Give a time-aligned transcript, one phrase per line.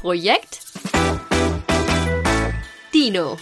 [0.00, 0.62] Projekt
[2.94, 3.36] Dino.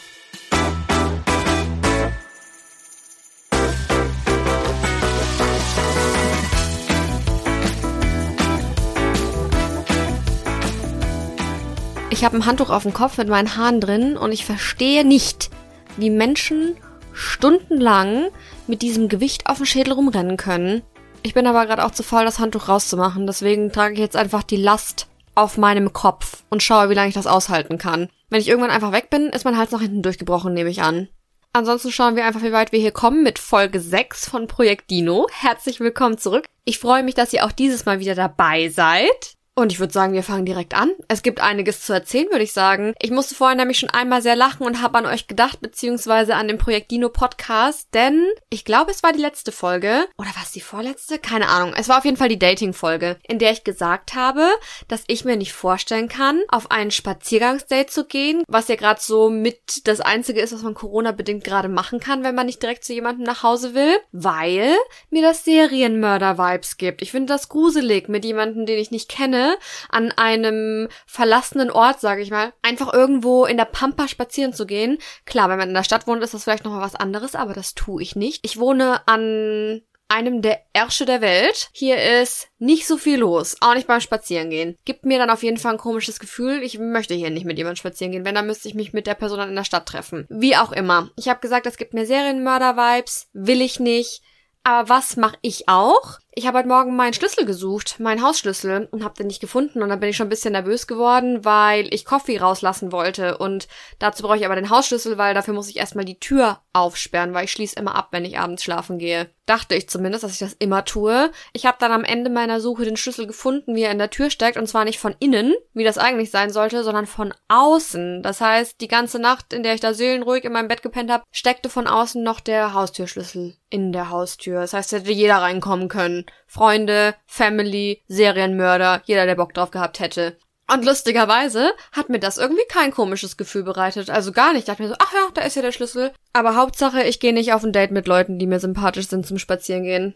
[12.11, 15.50] Ich habe ein Handtuch auf dem Kopf mit meinen Haaren drin und ich verstehe nicht,
[15.96, 16.77] wie Menschen
[17.12, 18.30] stundenlang
[18.66, 20.82] mit diesem Gewicht auf dem Schädel rumrennen können.
[21.22, 24.43] Ich bin aber gerade auch zu faul, das Handtuch rauszumachen, deswegen trage ich jetzt einfach
[24.43, 25.06] die Last
[25.39, 28.09] auf meinem Kopf und schaue, wie lange ich das aushalten kann.
[28.28, 31.09] Wenn ich irgendwann einfach weg bin, ist mein Hals nach hinten durchgebrochen, nehme ich an.
[31.52, 35.28] Ansonsten schauen wir einfach, wie weit wir hier kommen mit Folge 6 von Projekt Dino.
[35.30, 36.47] Herzlich willkommen zurück.
[36.64, 39.38] Ich freue mich, dass ihr auch dieses Mal wieder dabei seid.
[39.59, 40.93] Und ich würde sagen, wir fangen direkt an.
[41.09, 42.95] Es gibt einiges zu erzählen, würde ich sagen.
[43.01, 46.47] Ich musste vorhin nämlich schon einmal sehr lachen und habe an euch gedacht, beziehungsweise an
[46.47, 50.07] den Projekt Dino Podcast, denn ich glaube, es war die letzte Folge.
[50.17, 51.19] Oder war es die vorletzte?
[51.19, 51.75] Keine Ahnung.
[51.77, 54.47] Es war auf jeden Fall die Dating-Folge, in der ich gesagt habe,
[54.87, 59.28] dass ich mir nicht vorstellen kann, auf einen Spaziergangsdate zu gehen, was ja gerade so
[59.28, 62.93] mit das Einzige ist, was man Corona-bedingt gerade machen kann, wenn man nicht direkt zu
[62.93, 64.77] jemandem nach Hause will, weil
[65.11, 67.03] mir das Serienmörder-Vibes gibt.
[67.03, 69.47] Ich finde das gruselig, mit jemandem, den ich nicht kenne,
[69.88, 74.98] an einem verlassenen Ort, sage ich mal, einfach irgendwo in der Pampa spazieren zu gehen.
[75.27, 77.74] Klar, wenn man in der Stadt wohnt, ist das vielleicht nochmal was anderes, aber das
[77.74, 78.41] tue ich nicht.
[78.44, 81.69] Ich wohne an einem der Ärsche der Welt.
[81.72, 84.76] Hier ist nicht so viel los, auch nicht beim Spazierengehen.
[84.84, 87.76] Gibt mir dann auf jeden Fall ein komisches Gefühl, ich möchte hier nicht mit jemandem
[87.76, 88.24] spazieren gehen.
[88.24, 90.26] Wenn, dann müsste ich mich mit der Person dann in der Stadt treffen.
[90.30, 91.10] Wie auch immer.
[91.16, 93.28] Ich habe gesagt, es gibt mir Serienmörder-Vibes.
[93.32, 94.22] Will ich nicht.
[94.64, 96.19] Aber was mache ich auch?
[96.39, 99.83] Ich habe heute Morgen meinen Schlüssel gesucht, meinen Hausschlüssel, und habe den nicht gefunden.
[99.83, 103.39] Und dann bin ich schon ein bisschen nervös geworden, weil ich Coffee rauslassen wollte.
[103.39, 103.67] Und
[103.98, 107.47] dazu brauche ich aber den Hausschlüssel, weil dafür muss ich erstmal die Tür aufsperren, weil
[107.47, 109.31] ich schließe immer ab, wenn ich abends schlafen gehe.
[109.47, 111.33] Dachte ich zumindest, dass ich das immer tue.
[111.55, 114.31] Ich habe dann am Ende meiner Suche den Schlüssel gefunden, wie er in der Tür
[114.31, 114.59] steckt.
[114.59, 118.22] Und zwar nicht von innen, wie das eigentlich sein sollte, sondern von außen.
[118.22, 121.25] Das heißt, die ganze Nacht, in der ich da seelenruhig in meinem Bett gepennt habe,
[121.33, 124.60] steckte von außen noch der Haustürschlüssel in der Haustür.
[124.60, 126.26] Das heißt, hätte jeder reinkommen können.
[126.47, 130.37] Freunde, Family, Serienmörder, jeder, der Bock drauf gehabt hätte.
[130.71, 134.11] Und lustigerweise hat mir das irgendwie kein komisches Gefühl bereitet.
[134.11, 134.61] Also gar nicht.
[134.61, 136.12] Ich dachte mir so, ach ja, da ist ja der Schlüssel.
[136.34, 139.38] Aber Hauptsache, ich gehe nicht auf ein Date mit Leuten, die mir sympathisch sind zum
[139.38, 140.15] Spazierengehen.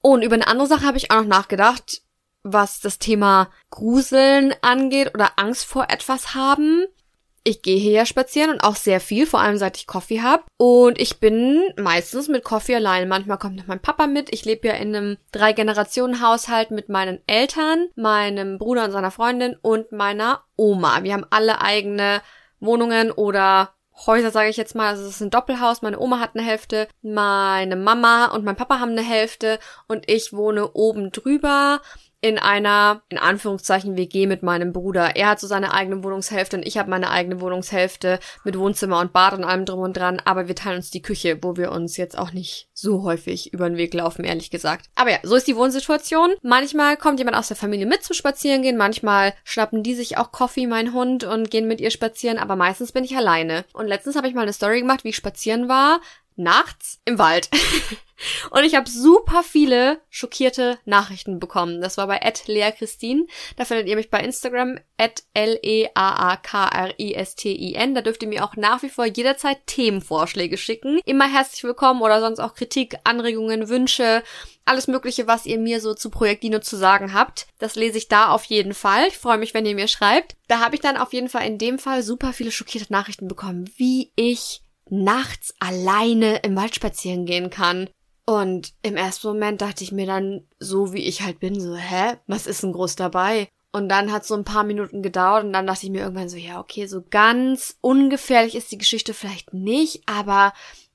[0.00, 2.02] Und über eine andere Sache habe ich auch noch nachgedacht,
[2.42, 6.86] was das Thema Gruseln angeht oder Angst vor etwas haben
[7.42, 10.44] ich gehe hier ja spazieren und auch sehr viel, vor allem seit ich Coffee habe.
[10.56, 13.08] Und ich bin meistens mit Coffee allein.
[13.08, 14.32] Manchmal kommt noch mein Papa mit.
[14.32, 19.90] Ich lebe ja in einem Drei-Generationen-Haushalt mit meinen Eltern, meinem Bruder und seiner Freundin und
[19.92, 21.02] meiner Oma.
[21.02, 22.20] Wir haben alle eigene
[22.60, 23.70] Wohnungen oder
[24.06, 24.88] Häuser, sage ich jetzt mal.
[24.88, 25.82] Also es ist ein Doppelhaus.
[25.82, 29.58] Meine Oma hat eine Hälfte, meine Mama und mein Papa haben eine Hälfte
[29.88, 31.80] und ich wohne oben drüber
[32.20, 35.16] in einer, in Anführungszeichen, WG mit meinem Bruder.
[35.16, 39.12] Er hat so seine eigene Wohnungshälfte und ich habe meine eigene Wohnungshälfte mit Wohnzimmer und
[39.12, 41.96] Bad und allem drum und dran, aber wir teilen uns die Küche, wo wir uns
[41.96, 44.86] jetzt auch nicht so häufig über den Weg laufen, ehrlich gesagt.
[44.94, 46.34] Aber ja, so ist die Wohnsituation.
[46.42, 50.66] Manchmal kommt jemand aus der Familie mit zum Spazierengehen, manchmal schnappen die sich auch Coffee,
[50.66, 53.64] mein Hund, und gehen mit ihr spazieren, aber meistens bin ich alleine.
[53.72, 56.00] Und letztens habe ich mal eine Story gemacht, wie ich spazieren war,
[56.40, 57.48] nachts im Wald.
[58.50, 61.80] Und ich habe super viele schockierte Nachrichten bekommen.
[61.80, 63.24] Das war bei Lea Christine.
[63.56, 64.78] Da findet ihr mich bei Instagram
[65.34, 65.94] L-E-A-A-K-R-I-S-T-I-N.
[67.94, 71.00] Da dürft ihr mir auch nach wie vor jederzeit Themenvorschläge schicken.
[71.06, 74.22] Immer herzlich willkommen oder sonst auch Kritik, Anregungen, Wünsche,
[74.64, 77.46] alles Mögliche, was ihr mir so zu Projekt Dino zu sagen habt.
[77.58, 79.08] Das lese ich da auf jeden Fall.
[79.08, 80.36] Ich freue mich, wenn ihr mir schreibt.
[80.48, 83.70] Da habe ich dann auf jeden Fall in dem Fall super viele schockierte Nachrichten bekommen,
[83.76, 87.88] wie ich nachts alleine im Wald spazieren gehen kann.
[88.26, 92.16] Und im ersten Moment dachte ich mir dann, so wie ich halt bin, so, hä,
[92.26, 93.48] was ist denn groß dabei?
[93.72, 96.36] Und dann hat so ein paar Minuten gedauert und dann dachte ich mir irgendwann so,
[96.36, 100.52] ja, okay, so ganz ungefährlich ist die Geschichte vielleicht nicht, aber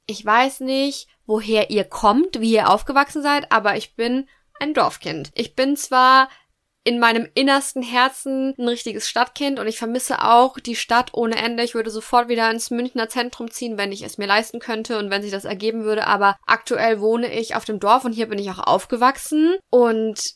[0.07, 4.27] ich weiß nicht, woher ihr kommt, wie ihr aufgewachsen seid, aber ich bin
[4.59, 5.31] ein Dorfkind.
[5.35, 6.29] Ich bin zwar
[6.85, 11.63] in meinem innersten Herzen ein richtiges Stadtkind und ich vermisse auch die Stadt ohne Ende.
[11.63, 15.09] Ich würde sofort wieder ins Münchner Zentrum ziehen, wenn ich es mir leisten könnte und
[15.09, 16.05] wenn sich das ergeben würde.
[16.05, 20.35] Aber aktuell wohne ich auf dem Dorf und hier bin ich auch aufgewachsen und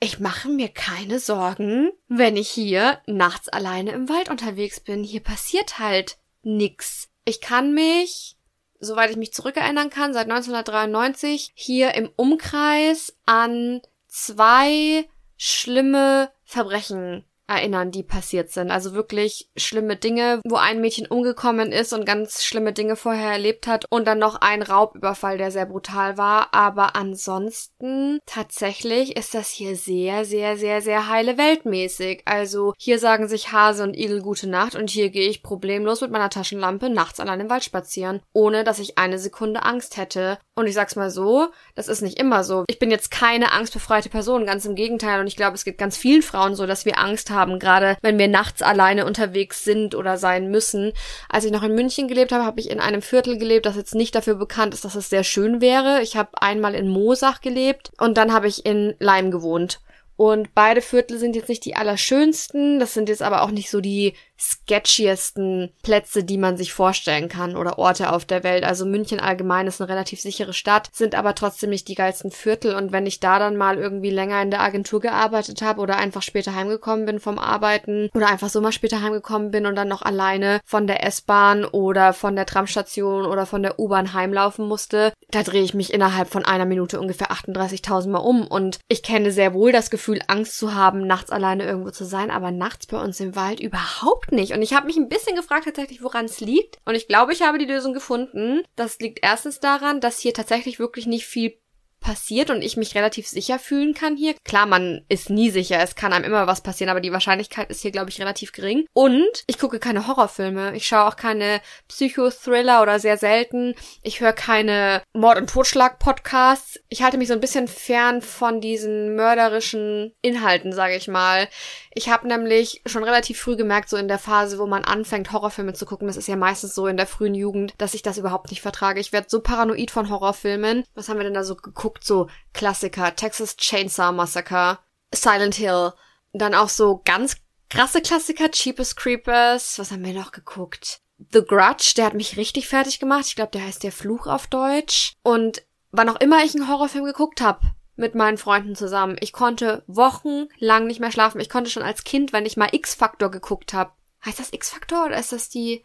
[0.00, 5.04] ich mache mir keine Sorgen, wenn ich hier nachts alleine im Wald unterwegs bin.
[5.04, 7.08] Hier passiert halt nix.
[7.24, 8.36] Ich kann mich
[8.80, 17.90] soweit ich mich zurückerinnern kann, seit 1993 hier im Umkreis an zwei schlimme Verbrechen erinnern,
[17.90, 18.70] die passiert sind.
[18.70, 23.66] Also wirklich schlimme Dinge, wo ein Mädchen umgekommen ist und ganz schlimme Dinge vorher erlebt
[23.66, 26.54] hat und dann noch ein Raubüberfall, der sehr brutal war.
[26.54, 32.22] Aber ansonsten tatsächlich ist das hier sehr, sehr, sehr, sehr heile Weltmäßig.
[32.24, 36.10] Also hier sagen sich Hase und Igel gute Nacht und hier gehe ich problemlos mit
[36.10, 40.38] meiner Taschenlampe nachts allein im Wald spazieren, ohne dass ich eine Sekunde Angst hätte.
[40.54, 42.64] Und ich sag's mal so, das ist nicht immer so.
[42.68, 45.20] Ich bin jetzt keine angstbefreite Person, ganz im Gegenteil.
[45.20, 48.18] Und ich glaube, es geht ganz vielen Frauen so, dass wir Angst haben, gerade wenn
[48.18, 50.92] wir nachts alleine unterwegs sind oder sein müssen.
[51.28, 53.94] Als ich noch in München gelebt habe, habe ich in einem Viertel gelebt, das jetzt
[53.94, 56.00] nicht dafür bekannt ist, dass es sehr schön wäre.
[56.02, 59.80] Ich habe einmal in Mosach gelebt und dann habe ich in Leim gewohnt.
[60.16, 63.80] Und beide Viertel sind jetzt nicht die allerschönsten, das sind jetzt aber auch nicht so
[63.80, 68.64] die sketchiesten Plätze, die man sich vorstellen kann oder Orte auf der Welt.
[68.64, 72.74] Also München allgemein ist eine relativ sichere Stadt, sind aber trotzdem nicht die geilsten Viertel.
[72.74, 76.22] Und wenn ich da dann mal irgendwie länger in der Agentur gearbeitet habe oder einfach
[76.22, 80.02] später heimgekommen bin vom Arbeiten oder einfach so mal später heimgekommen bin und dann noch
[80.02, 85.42] alleine von der S-Bahn oder von der Tramstation oder von der U-Bahn heimlaufen musste, da
[85.42, 88.46] drehe ich mich innerhalb von einer Minute ungefähr 38.000 Mal um.
[88.46, 92.30] Und ich kenne sehr wohl das Gefühl, Angst zu haben, nachts alleine irgendwo zu sein,
[92.30, 94.52] aber nachts bei uns im Wald überhaupt nicht.
[94.52, 96.78] Und ich habe mich ein bisschen gefragt tatsächlich, woran es liegt.
[96.84, 98.62] Und ich glaube, ich habe die Lösung gefunden.
[98.76, 101.58] Das liegt erstens daran, dass hier tatsächlich wirklich nicht viel
[102.04, 104.34] passiert und ich mich relativ sicher fühlen kann hier.
[104.44, 107.80] Klar, man ist nie sicher, es kann einem immer was passieren, aber die Wahrscheinlichkeit ist
[107.80, 108.84] hier, glaube ich, relativ gering.
[108.92, 110.76] Und ich gucke keine Horrorfilme.
[110.76, 113.74] Ich schaue auch keine Psychothriller oder sehr selten.
[114.02, 116.78] Ich höre keine Mord- und Totschlag-Podcasts.
[116.90, 121.48] Ich halte mich so ein bisschen fern von diesen mörderischen Inhalten, sage ich mal.
[121.94, 125.72] Ich habe nämlich schon relativ früh gemerkt, so in der Phase, wo man anfängt, Horrorfilme
[125.72, 128.50] zu gucken, das ist ja meistens so in der frühen Jugend, dass ich das überhaupt
[128.50, 129.00] nicht vertrage.
[129.00, 130.84] Ich werde so paranoid von Horrorfilmen.
[130.94, 131.93] Was haben wir denn da so geguckt?
[132.02, 134.78] So Klassiker, Texas Chainsaw Massacre,
[135.12, 135.92] Silent Hill,
[136.32, 137.36] dann auch so ganz
[137.70, 141.00] krasse Klassiker, Cheapest Creepers, was haben wir noch geguckt?
[141.32, 143.26] The Grudge, der hat mich richtig fertig gemacht.
[143.26, 145.12] Ich glaube, der heißt der Fluch auf Deutsch.
[145.22, 145.62] Und
[145.92, 147.60] wann auch immer ich einen Horrorfilm geguckt habe,
[147.96, 149.16] mit meinen Freunden zusammen.
[149.20, 151.40] Ich konnte wochenlang nicht mehr schlafen.
[151.40, 153.92] Ich konnte schon als Kind, wenn ich mal X-Factor geguckt habe.
[154.24, 155.84] Heißt das X-Factor oder ist das die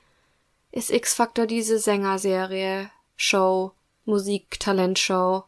[0.71, 3.73] ist X-Factor diese Sängerserie, Show,
[4.05, 5.43] Musik, Talentshow?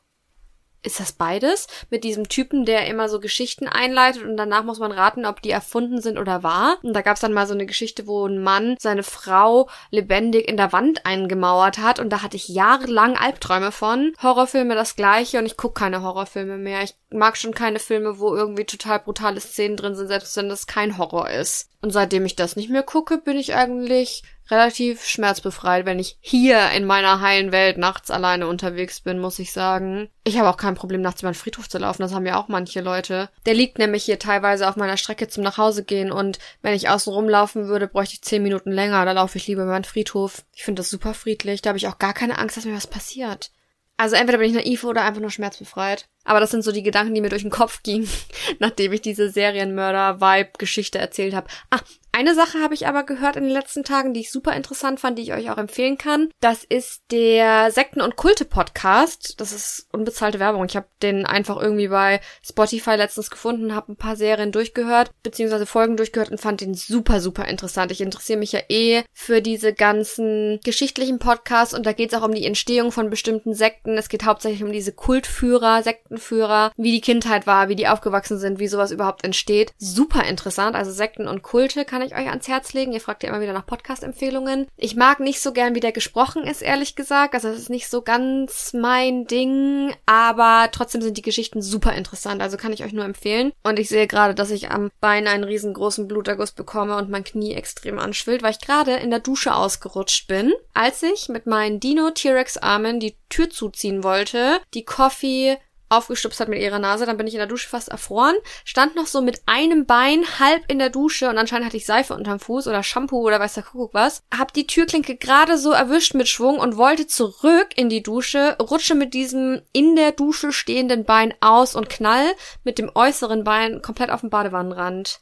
[0.84, 1.68] Ist das beides?
[1.90, 5.52] Mit diesem Typen, der immer so Geschichten einleitet und danach muss man raten, ob die
[5.52, 6.78] erfunden sind oder wahr.
[6.82, 10.58] Und da gab's dann mal so eine Geschichte, wo ein Mann seine Frau lebendig in
[10.58, 14.14] der Wand eingemauert hat und da hatte ich jahrelang Albträume von.
[14.22, 16.82] Horrorfilme das gleiche und ich guck keine Horrorfilme mehr.
[16.84, 20.66] Ich mag schon keine Filme, wo irgendwie total brutale Szenen drin sind, selbst wenn das
[20.66, 21.70] kein Horror ist.
[21.82, 26.70] Und seitdem ich das nicht mehr gucke, bin ich eigentlich relativ schmerzbefreit, wenn ich hier
[26.72, 30.10] in meiner heilen Welt nachts alleine unterwegs bin, muss ich sagen.
[30.24, 32.48] Ich habe auch kein Problem, nachts über den Friedhof zu laufen, das haben ja auch
[32.48, 33.30] manche Leute.
[33.46, 37.12] Der liegt nämlich hier teilweise auf meiner Strecke zum Nachhause gehen und wenn ich außen
[37.12, 40.44] rumlaufen würde, bräuchte ich zehn Minuten länger, da laufe ich lieber über den Friedhof.
[40.54, 42.88] Ich finde das super friedlich, da habe ich auch gar keine Angst, dass mir was
[42.88, 43.52] passiert.
[43.98, 46.08] Also entweder bin ich naiv oder einfach nur schmerzbefreit.
[46.24, 48.10] Aber das sind so die Gedanken, die mir durch den Kopf gingen,
[48.60, 51.48] nachdem ich diese Serienmörder-Vibe-Geschichte erzählt habe.
[51.70, 51.80] Ah,
[52.14, 55.18] eine Sache habe ich aber gehört in den letzten Tagen, die ich super interessant fand,
[55.18, 56.30] die ich euch auch empfehlen kann.
[56.42, 59.40] Das ist der Sekten- und Kulte-Podcast.
[59.40, 60.66] Das ist unbezahlte Werbung.
[60.66, 65.66] Ich habe den einfach irgendwie bei Spotify letztens gefunden, habe ein paar Serien durchgehört, beziehungsweise
[65.66, 67.92] Folgen durchgehört und fand den super, super interessant.
[67.92, 72.26] Ich interessiere mich ja eh für diese ganzen geschichtlichen Podcasts und da geht es auch
[72.26, 73.98] um die Entstehung von bestimmten Sekten.
[73.98, 78.60] Es geht hauptsächlich um diese Kultführer, Sektenführer, wie die Kindheit war, wie die aufgewachsen sind,
[78.60, 79.74] wie sowas überhaupt entsteht.
[79.78, 80.76] Super interessant.
[80.76, 82.92] Also Sekten und Kulte kann ich euch ans Herz legen.
[82.92, 84.68] Ihr fragt ja immer wieder nach Podcast-Empfehlungen.
[84.76, 87.34] Ich mag nicht so gern, wie der gesprochen ist, ehrlich gesagt.
[87.34, 92.42] Also das ist nicht so ganz mein Ding, aber trotzdem sind die Geschichten super interessant.
[92.42, 93.54] Also kann ich euch nur empfehlen.
[93.64, 97.54] Und ich sehe gerade, dass ich am Bein einen riesengroßen Bluterguss bekomme und mein Knie
[97.54, 102.10] extrem anschwillt, weil ich gerade in der Dusche ausgerutscht bin, als ich mit meinen Dino
[102.12, 105.58] T-Rex Armen die Tür zuziehen wollte, die Coffee
[105.92, 109.08] aufgestupst hat mit ihrer Nase, dann bin ich in der Dusche fast erfroren, stand noch
[109.08, 112.68] so mit einem Bein halb in der Dusche und anscheinend hatte ich Seife unterm Fuß
[112.68, 116.60] oder Shampoo oder weiß der Kuckuck was, hab die Türklinke gerade so erwischt mit Schwung
[116.60, 121.76] und wollte zurück in die Dusche, rutsche mit diesem in der Dusche stehenden Bein aus
[121.76, 122.26] und knall
[122.64, 125.20] mit dem äußeren Bein komplett auf den Badewannenrand.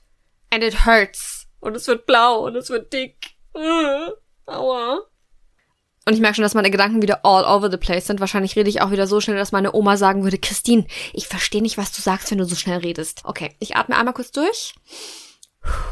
[0.52, 1.48] And it hurts.
[1.60, 3.36] Und es wird blau und es wird dick.
[4.46, 5.02] Aua.
[6.10, 8.20] Und ich merke schon, dass meine Gedanken wieder all over the place sind.
[8.20, 11.62] Wahrscheinlich rede ich auch wieder so schnell, dass meine Oma sagen würde, Christine, ich verstehe
[11.62, 13.22] nicht, was du sagst, wenn du so schnell redest.
[13.26, 14.74] Okay, ich atme einmal kurz durch.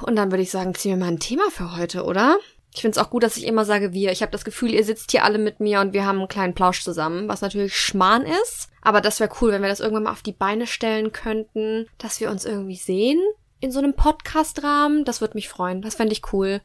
[0.01, 2.37] Und dann würde ich sagen, ziehen wir mal ein Thema für heute, oder?
[2.73, 4.11] Ich finde es auch gut, dass ich immer sage wir.
[4.11, 6.55] Ich habe das Gefühl, ihr sitzt hier alle mit mir und wir haben einen kleinen
[6.55, 8.69] Plausch zusammen, was natürlich Schmarrn ist.
[8.81, 12.19] Aber das wäre cool, wenn wir das irgendwann mal auf die Beine stellen könnten, dass
[12.19, 13.21] wir uns irgendwie sehen
[13.59, 15.83] in so einem Podcast-Rahmen, das würde mich freuen.
[15.83, 16.61] Das fände ich cool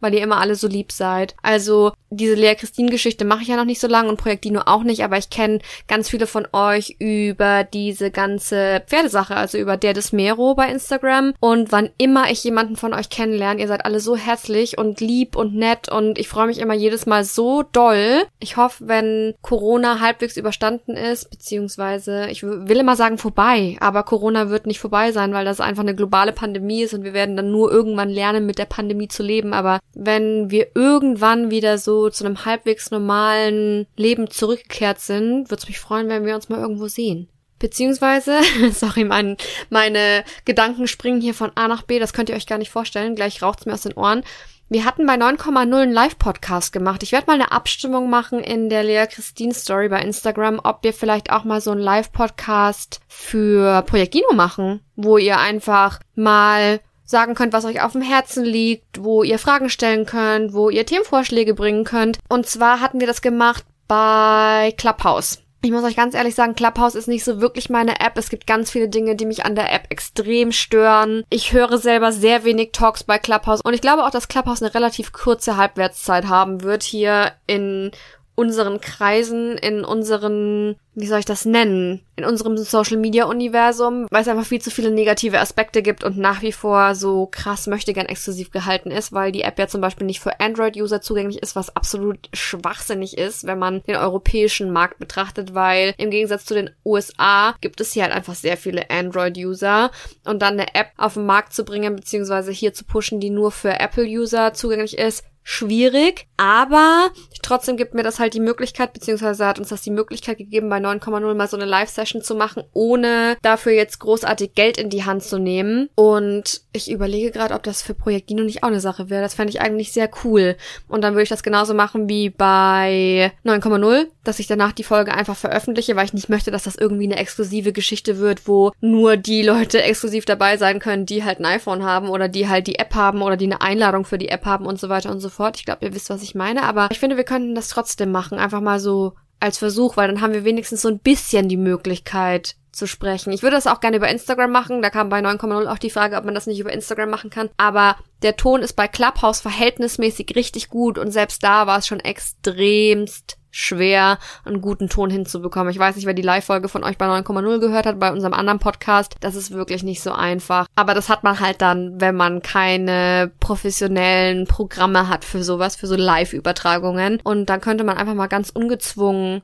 [0.00, 1.34] weil ihr immer alle so lieb seid.
[1.42, 4.62] Also diese Lea Christine Geschichte mache ich ja noch nicht so lange und Projekt Dino
[4.64, 9.76] auch nicht, aber ich kenne ganz viele von euch über diese ganze Pferdesache, also über
[9.76, 13.84] der des Mero bei Instagram und wann immer ich jemanden von euch kennenlerne, ihr seid
[13.84, 17.62] alle so herzlich und lieb und nett und ich freue mich immer jedes Mal so
[17.62, 18.22] doll.
[18.40, 24.48] Ich hoffe, wenn Corona halbwegs überstanden ist, beziehungsweise ich will immer sagen vorbei, aber Corona
[24.48, 27.50] wird nicht vorbei sein, weil das einfach eine globale Pandemie ist und wir werden dann
[27.50, 32.24] nur irgendwann lernen, mit der Pandemie zu leben, aber wenn wir irgendwann wieder so zu
[32.24, 36.86] einem halbwegs normalen Leben zurückgekehrt sind, würde es mich freuen, wenn wir uns mal irgendwo
[36.86, 37.28] sehen.
[37.58, 38.38] Beziehungsweise,
[38.72, 39.36] sorry, mein,
[39.70, 43.16] meine Gedanken springen hier von A nach B, das könnt ihr euch gar nicht vorstellen,
[43.16, 44.22] gleich raucht's mir aus den Ohren.
[44.70, 47.02] Wir hatten bei 9,0 einen Live-Podcast gemacht.
[47.02, 50.92] Ich werde mal eine Abstimmung machen in der Lea Christine Story bei Instagram, ob wir
[50.92, 57.34] vielleicht auch mal so einen Live-Podcast für Projekt Gino machen, wo ihr einfach mal sagen
[57.34, 61.54] könnt, was euch auf dem Herzen liegt, wo ihr Fragen stellen könnt, wo ihr Themenvorschläge
[61.54, 62.18] bringen könnt.
[62.28, 65.38] Und zwar hatten wir das gemacht bei Clubhouse.
[65.60, 68.16] Ich muss euch ganz ehrlich sagen, Clubhouse ist nicht so wirklich meine App.
[68.16, 71.24] Es gibt ganz viele Dinge, die mich an der App extrem stören.
[71.30, 74.72] Ich höre selber sehr wenig Talks bei Clubhouse und ich glaube auch, dass Clubhouse eine
[74.72, 77.90] relativ kurze Halbwertszeit haben wird hier in
[78.38, 84.22] unseren Kreisen, in unseren, wie soll ich das nennen, in unserem Social Media Universum, weil
[84.22, 87.92] es einfach viel zu viele negative Aspekte gibt und nach wie vor so krass möchte
[87.92, 91.56] gern exklusiv gehalten ist, weil die App ja zum Beispiel nicht für Android-User zugänglich ist,
[91.56, 96.70] was absolut schwachsinnig ist, wenn man den europäischen Markt betrachtet, weil im Gegensatz zu den
[96.84, 99.90] USA gibt es hier halt einfach sehr viele Android-User
[100.26, 103.50] und dann eine App auf den Markt zu bringen, beziehungsweise hier zu pushen, die nur
[103.50, 107.08] für Apple-User zugänglich ist, schwierig, aber
[107.40, 110.76] trotzdem gibt mir das halt die Möglichkeit, beziehungsweise hat uns das die Möglichkeit gegeben, bei
[110.76, 115.22] 9,0 mal so eine Live-Session zu machen, ohne dafür jetzt großartig Geld in die Hand
[115.22, 115.88] zu nehmen.
[115.94, 119.22] Und ich überlege gerade, ob das für Projekt Dino nicht auch eine Sache wäre.
[119.22, 120.54] Das fände ich eigentlich sehr cool.
[120.86, 125.14] Und dann würde ich das genauso machen wie bei 9,0, dass ich danach die Folge
[125.14, 129.16] einfach veröffentliche, weil ich nicht möchte, dass das irgendwie eine exklusive Geschichte wird, wo nur
[129.16, 132.78] die Leute exklusiv dabei sein können, die halt ein iPhone haben oder die halt die
[132.78, 135.30] App haben oder die eine Einladung für die App haben und so weiter und so
[135.30, 135.56] fort fort.
[135.56, 136.64] Ich glaube, ihr wisst, was ich meine.
[136.64, 138.38] Aber ich finde, wir könnten das trotzdem machen.
[138.38, 142.56] Einfach mal so als Versuch, weil dann haben wir wenigstens so ein bisschen die Möglichkeit
[142.72, 143.32] zu sprechen.
[143.32, 144.82] Ich würde das auch gerne über Instagram machen.
[144.82, 147.48] Da kam bei 9,0 auch die Frage, ob man das nicht über Instagram machen kann.
[147.56, 152.00] Aber der Ton ist bei Clubhouse verhältnismäßig richtig gut und selbst da war es schon
[152.00, 155.70] extremst schwer, einen guten Ton hinzubekommen.
[155.70, 158.58] Ich weiß nicht, wer die Live-Folge von euch bei 9,0 gehört hat, bei unserem anderen
[158.58, 159.16] Podcast.
[159.20, 160.66] Das ist wirklich nicht so einfach.
[160.76, 165.86] Aber das hat man halt dann, wenn man keine professionellen Programme hat für sowas, für
[165.86, 167.20] so Live-Übertragungen.
[167.22, 169.42] Und dann könnte man einfach mal ganz ungezwungen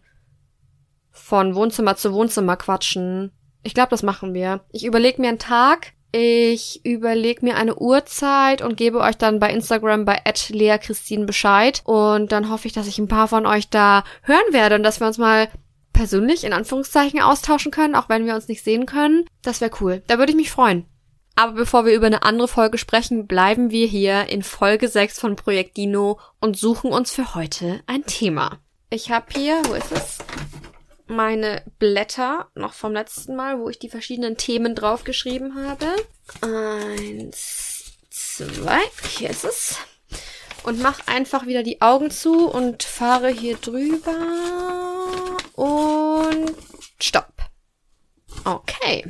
[1.11, 3.33] von Wohnzimmer zu Wohnzimmer quatschen.
[3.63, 4.61] Ich glaube, das machen wir.
[4.71, 9.51] Ich überlege mir einen Tag, ich überlege mir eine Uhrzeit und gebe euch dann bei
[9.51, 14.05] Instagram bei @lea_christine Bescheid und dann hoffe ich, dass ich ein paar von euch da
[14.23, 15.49] hören werde und dass wir uns mal
[15.93, 19.25] persönlich in Anführungszeichen austauschen können, auch wenn wir uns nicht sehen können.
[19.43, 20.05] Das wäre cool.
[20.07, 20.85] Da würde ich mich freuen.
[21.35, 25.35] Aber bevor wir über eine andere Folge sprechen, bleiben wir hier in Folge 6 von
[25.35, 28.61] Projekt Dino und suchen uns für heute ein Thema.
[28.89, 30.19] Ich habe hier, wo ist es?
[31.15, 35.87] Meine Blätter noch vom letzten Mal, wo ich die verschiedenen Themen draufgeschrieben habe.
[36.41, 38.81] Eins, zwei,
[39.17, 39.79] hier ist es.
[40.65, 44.17] Und mach einfach wieder die Augen zu und fahre hier drüber.
[45.55, 46.55] Und
[47.01, 47.33] stopp.
[48.45, 49.05] Okay.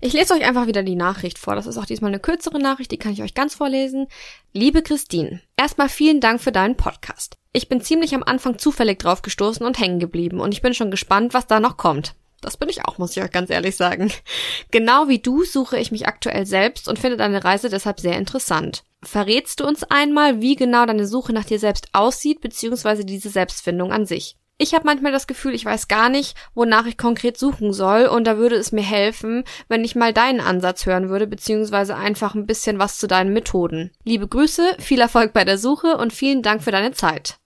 [0.00, 1.56] Ich lese euch einfach wieder die Nachricht vor.
[1.56, 4.06] Das ist auch diesmal eine kürzere Nachricht, die kann ich euch ganz vorlesen.
[4.52, 7.36] Liebe Christine, erstmal vielen Dank für deinen Podcast.
[7.58, 10.92] Ich bin ziemlich am Anfang zufällig drauf gestoßen und hängen geblieben und ich bin schon
[10.92, 12.14] gespannt, was da noch kommt.
[12.40, 14.12] Das bin ich auch, muss ich euch ganz ehrlich sagen.
[14.70, 18.84] Genau wie du suche ich mich aktuell selbst und finde deine Reise deshalb sehr interessant.
[19.02, 23.90] Verrätst du uns einmal, wie genau deine Suche nach dir selbst aussieht, beziehungsweise diese Selbstfindung
[23.90, 24.36] an sich?
[24.56, 28.24] Ich habe manchmal das Gefühl, ich weiß gar nicht, wonach ich konkret suchen soll und
[28.24, 32.46] da würde es mir helfen, wenn ich mal deinen Ansatz hören würde, beziehungsweise einfach ein
[32.46, 33.90] bisschen was zu deinen Methoden.
[34.04, 37.38] Liebe Grüße, viel Erfolg bei der Suche und vielen Dank für deine Zeit.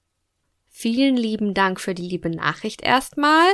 [0.83, 3.53] Vielen lieben Dank für die liebe Nachricht erstmal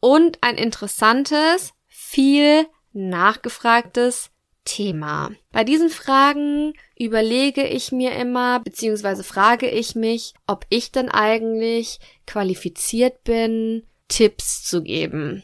[0.00, 4.28] und ein interessantes, viel nachgefragtes
[4.66, 5.30] Thema.
[5.50, 12.00] Bei diesen Fragen überlege ich mir immer, beziehungsweise frage ich mich, ob ich denn eigentlich
[12.26, 15.42] qualifiziert bin, Tipps zu geben.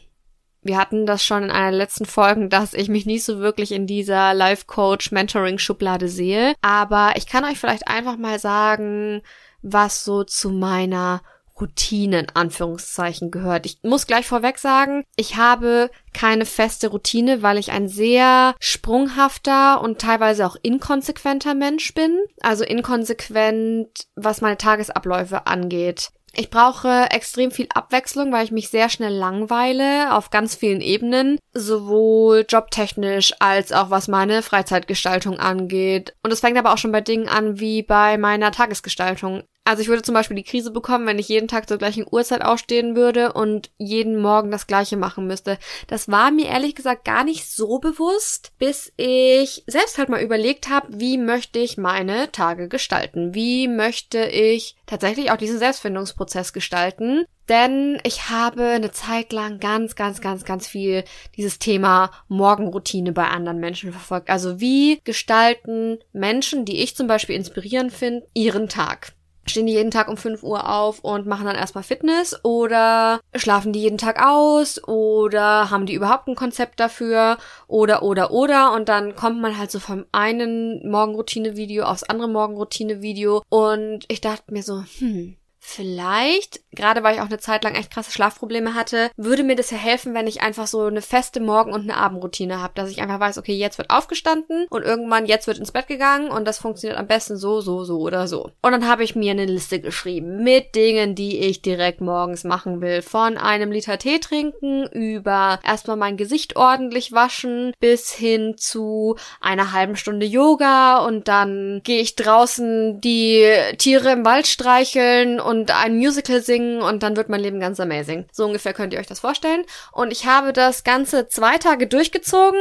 [0.61, 3.87] Wir hatten das schon in einer letzten Folgen, dass ich mich nicht so wirklich in
[3.87, 6.53] dieser Life Coach Mentoring Schublade sehe.
[6.61, 9.23] Aber ich kann euch vielleicht einfach mal sagen,
[9.63, 11.21] was so zu meiner
[11.59, 13.65] Routine in Anführungszeichen gehört.
[13.65, 19.81] Ich muss gleich vorweg sagen, ich habe keine feste Routine, weil ich ein sehr sprunghafter
[19.81, 22.19] und teilweise auch inkonsequenter Mensch bin.
[22.41, 26.09] Also inkonsequent, was meine Tagesabläufe angeht.
[26.35, 31.37] Ich brauche extrem viel Abwechslung, weil ich mich sehr schnell langweile auf ganz vielen Ebenen,
[31.53, 36.15] sowohl jobtechnisch als auch was meine Freizeitgestaltung angeht.
[36.23, 39.43] Und es fängt aber auch schon bei Dingen an wie bei meiner Tagesgestaltung.
[39.65, 42.43] Also ich würde zum Beispiel die Krise bekommen, wenn ich jeden Tag zur gleichen Uhrzeit
[42.43, 45.57] aufstehen würde und jeden Morgen das gleiche machen müsste.
[45.87, 50.69] Das war mir ehrlich gesagt gar nicht so bewusst, bis ich selbst halt mal überlegt
[50.69, 53.33] habe, wie möchte ich meine Tage gestalten?
[53.33, 57.23] Wie möchte ich tatsächlich auch diesen Selbstfindungsprozess gestalten?
[57.47, 61.05] Denn ich habe eine Zeit lang ganz, ganz, ganz, ganz viel
[61.37, 64.29] dieses Thema Morgenroutine bei anderen Menschen verfolgt.
[64.29, 69.13] Also wie gestalten Menschen, die ich zum Beispiel inspirierend finde, ihren Tag?
[69.45, 73.73] Stehen die jeden Tag um 5 Uhr auf und machen dann erstmal Fitness oder schlafen
[73.73, 78.73] die jeden Tag aus oder haben die überhaupt ein Konzept dafür oder oder oder.
[78.73, 83.43] Und dann kommt man halt so vom einen Morgenroutine-Video aufs andere Morgenroutine-Video.
[83.49, 85.35] Und ich dachte mir so, hm,
[85.65, 89.71] Vielleicht, gerade weil ich auch eine Zeit lang echt krasse Schlafprobleme hatte, würde mir das
[89.71, 93.01] ja helfen, wenn ich einfach so eine feste Morgen- und eine Abendroutine habe, dass ich
[93.01, 96.59] einfach weiß, okay, jetzt wird aufgestanden und irgendwann jetzt wird ins Bett gegangen und das
[96.59, 98.51] funktioniert am besten so, so, so oder so.
[98.61, 102.81] Und dann habe ich mir eine Liste geschrieben mit Dingen, die ich direkt morgens machen
[102.81, 103.01] will.
[103.01, 109.71] Von einem Liter Tee trinken über erstmal mein Gesicht ordentlich waschen bis hin zu einer
[109.71, 115.69] halben Stunde Yoga und dann gehe ich draußen die Tiere im Wald streicheln und und
[115.69, 118.25] ein Musical singen und dann wird mein Leben ganz amazing.
[118.31, 119.63] So ungefähr könnt ihr euch das vorstellen.
[119.91, 122.59] Und ich habe das Ganze zwei Tage durchgezogen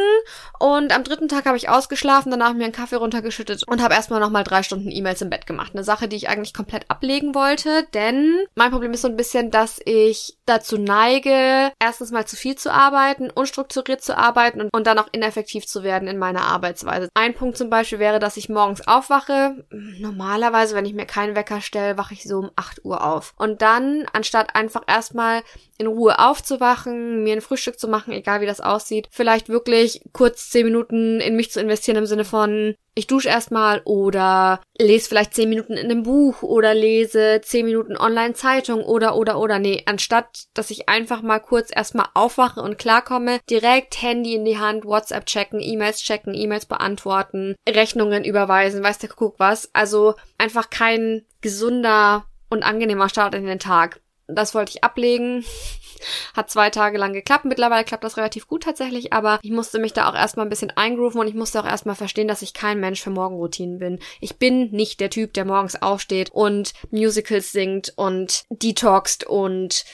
[0.59, 4.21] und am dritten Tag habe ich ausgeschlafen, danach mir einen Kaffee runtergeschüttet und habe erstmal
[4.21, 5.73] nochmal drei Stunden E-Mails im Bett gemacht.
[5.73, 9.51] Eine Sache, die ich eigentlich komplett ablegen wollte, denn mein Problem ist so ein bisschen,
[9.51, 14.87] dass ich dazu neige, erstens mal zu viel zu arbeiten, unstrukturiert zu arbeiten und, und
[14.87, 17.09] dann auch ineffektiv zu werden in meiner Arbeitsweise.
[17.15, 19.65] Ein Punkt zum Beispiel wäre, dass ich morgens aufwache.
[19.71, 23.35] Normalerweise, wenn ich mir keinen Wecker stelle, wache ich so um 8 Uhr auf.
[23.37, 25.43] Und dann, anstatt einfach erstmal
[25.79, 30.51] in Ruhe aufzuwachen, mir ein Frühstück zu machen, egal wie das aussieht, vielleicht wirklich kurz
[30.51, 35.35] zehn Minuten in mich zu investieren im Sinne von, ich dusche erstmal oder lese vielleicht
[35.35, 40.45] zehn Minuten in einem Buch oder lese zehn Minuten Online-Zeitung oder oder oder nee, anstatt
[40.55, 45.25] dass ich einfach mal kurz erstmal aufwache und klarkomme, direkt Handy in die Hand, WhatsApp
[45.27, 49.71] checken, E-Mails checken, E-Mails beantworten, Rechnungen überweisen, weiß der Kuckuck was.
[49.73, 54.01] Also einfach kein gesunder und angenehmer Start in den Tag.
[54.29, 55.45] Das wollte ich ablegen.
[56.35, 57.45] Hat zwei Tage lang geklappt.
[57.45, 60.73] Mittlerweile klappt das relativ gut tatsächlich, aber ich musste mich da auch erstmal ein bisschen
[60.73, 64.01] eingrooven und ich musste auch erstmal verstehen, dass ich kein Mensch für Morgenroutinen bin.
[64.21, 69.85] Ich bin nicht der Typ, der morgens aufsteht und Musicals singt und detoxt und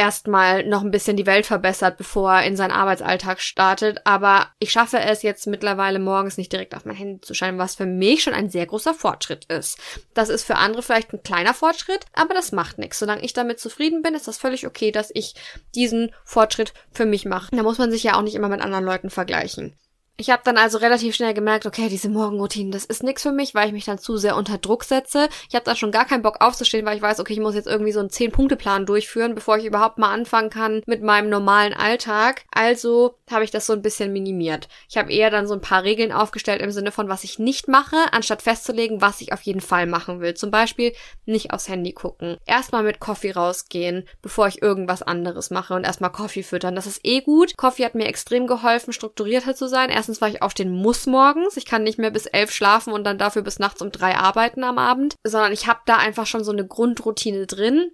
[0.00, 4.06] erstmal noch ein bisschen die Welt verbessert, bevor er in seinen Arbeitsalltag startet.
[4.06, 7.74] Aber ich schaffe es jetzt mittlerweile morgens nicht direkt auf mein Handy zu scheinen, was
[7.74, 9.78] für mich schon ein sehr großer Fortschritt ist.
[10.14, 12.98] Das ist für andere vielleicht ein kleiner Fortschritt, aber das macht nichts.
[12.98, 15.34] Solange ich damit zufrieden bin, ist das völlig okay, dass ich
[15.74, 17.54] diesen Fortschritt für mich mache.
[17.54, 19.76] Da muss man sich ja auch nicht immer mit anderen Leuten vergleichen.
[20.16, 23.54] Ich habe dann also relativ schnell gemerkt, okay, diese Morgenroutinen, das ist nichts für mich,
[23.54, 25.30] weil ich mich dann zu sehr unter Druck setze.
[25.48, 27.66] Ich habe dann schon gar keinen Bock aufzustehen, weil ich weiß, okay, ich muss jetzt
[27.66, 32.44] irgendwie so einen 10-Punkte-Plan durchführen, bevor ich überhaupt mal anfangen kann mit meinem normalen Alltag.
[32.50, 34.68] Also habe ich das so ein bisschen minimiert.
[34.90, 37.66] Ich habe eher dann so ein paar Regeln aufgestellt im Sinne von, was ich nicht
[37.66, 40.34] mache, anstatt festzulegen, was ich auf jeden Fall machen will.
[40.34, 40.92] Zum Beispiel
[41.24, 42.36] nicht aufs Handy gucken.
[42.44, 46.74] Erstmal mit Coffee rausgehen, bevor ich irgendwas anderes mache und erstmal Coffee füttern.
[46.74, 47.56] Das ist eh gut.
[47.56, 49.88] Coffee hat mir extrem geholfen, strukturierter zu sein.
[49.88, 51.56] Erst erstens, weil ich aufstehen muss morgens.
[51.56, 54.64] Ich kann nicht mehr bis elf schlafen und dann dafür bis nachts um drei arbeiten
[54.64, 57.90] am Abend, sondern ich habe da einfach schon so eine Grundroutine drin.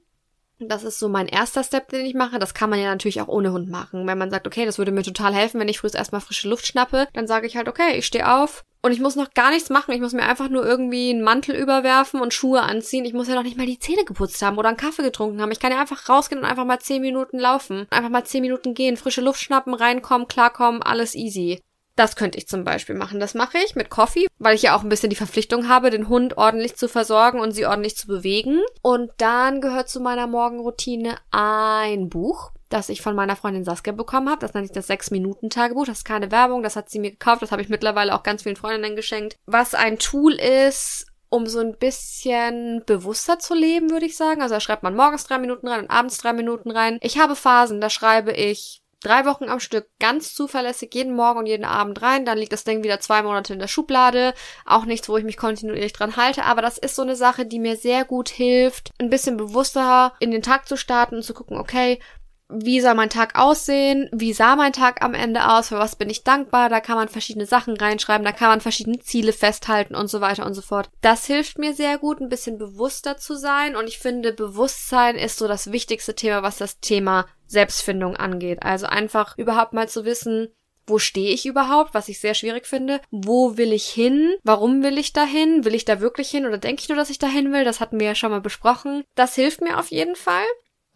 [0.59, 2.39] Das ist so mein erster Step, den ich mache.
[2.39, 4.07] Das kann man ja natürlich auch ohne Hund machen.
[4.07, 6.67] Wenn man sagt, okay, das würde mir total helfen, wenn ich früh erstmal frische Luft
[6.67, 9.69] schnappe, dann sage ich halt, okay, ich stehe auf und ich muss noch gar nichts
[9.69, 9.93] machen.
[9.93, 13.05] Ich muss mir einfach nur irgendwie einen Mantel überwerfen und Schuhe anziehen.
[13.05, 15.53] Ich muss ja noch nicht mal die Zähne geputzt haben oder einen Kaffee getrunken haben.
[15.53, 17.87] Ich kann ja einfach rausgehen und einfach mal zehn Minuten laufen.
[17.91, 21.61] Einfach mal zehn Minuten gehen, frische Luft schnappen, reinkommen, klarkommen, alles easy.
[21.97, 23.21] Das könnte ich zum Beispiel machen.
[23.21, 26.09] Das mache ich mit Coffee, weil ich ja auch ein bisschen die Verpflichtung habe, den
[26.09, 28.61] Hund ordentlich zu versorgen und sie ordentlich zu bewegen.
[28.83, 34.29] Und dann gehört zu meiner Morgenroutine ein Buch das ich von meiner Freundin Saskia bekommen
[34.29, 34.41] habe.
[34.41, 35.87] Das nenne ich das 6-Minuten-Tagebuch.
[35.87, 37.43] Das ist keine Werbung, das hat sie mir gekauft.
[37.43, 39.37] Das habe ich mittlerweile auch ganz vielen Freundinnen geschenkt.
[39.47, 44.43] Was ein Tool ist, um so ein bisschen bewusster zu leben, würde ich sagen.
[44.43, 46.99] Also da schreibt man morgens drei Minuten rein und abends drei Minuten rein.
[47.03, 51.47] Ich habe Phasen, da schreibe ich drei Wochen am Stück ganz zuverlässig jeden Morgen und
[51.47, 52.25] jeden Abend rein.
[52.25, 54.35] Dann liegt das Ding wieder zwei Monate in der Schublade.
[54.65, 56.45] Auch nichts, wo ich mich kontinuierlich dran halte.
[56.45, 60.31] Aber das ist so eine Sache, die mir sehr gut hilft, ein bisschen bewusster in
[60.31, 62.01] den Tag zu starten und zu gucken, okay,
[62.49, 66.11] wie soll mein Tag aussehen, wie sah mein Tag am Ende aus, für was bin
[66.11, 70.09] ich dankbar, da kann man verschiedene Sachen reinschreiben, da kann man verschiedene Ziele festhalten und
[70.09, 70.89] so weiter und so fort.
[71.01, 75.39] Das hilft mir sehr gut, ein bisschen bewusster zu sein und ich finde, Bewusstsein ist
[75.39, 78.63] so das wichtigste Thema, was das Thema Selbstfindung angeht.
[78.63, 80.49] Also einfach überhaupt mal zu wissen,
[80.87, 84.99] wo stehe ich überhaupt, was ich sehr schwierig finde, wo will ich hin, warum will
[84.99, 87.65] ich dahin, will ich da wirklich hin oder denke ich nur, dass ich dahin will,
[87.65, 89.03] das hatten wir ja schon mal besprochen.
[89.17, 90.45] Das hilft mir auf jeden Fall.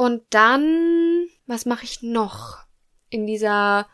[0.00, 2.56] Und dann, was mache ich noch
[3.10, 3.86] in dieser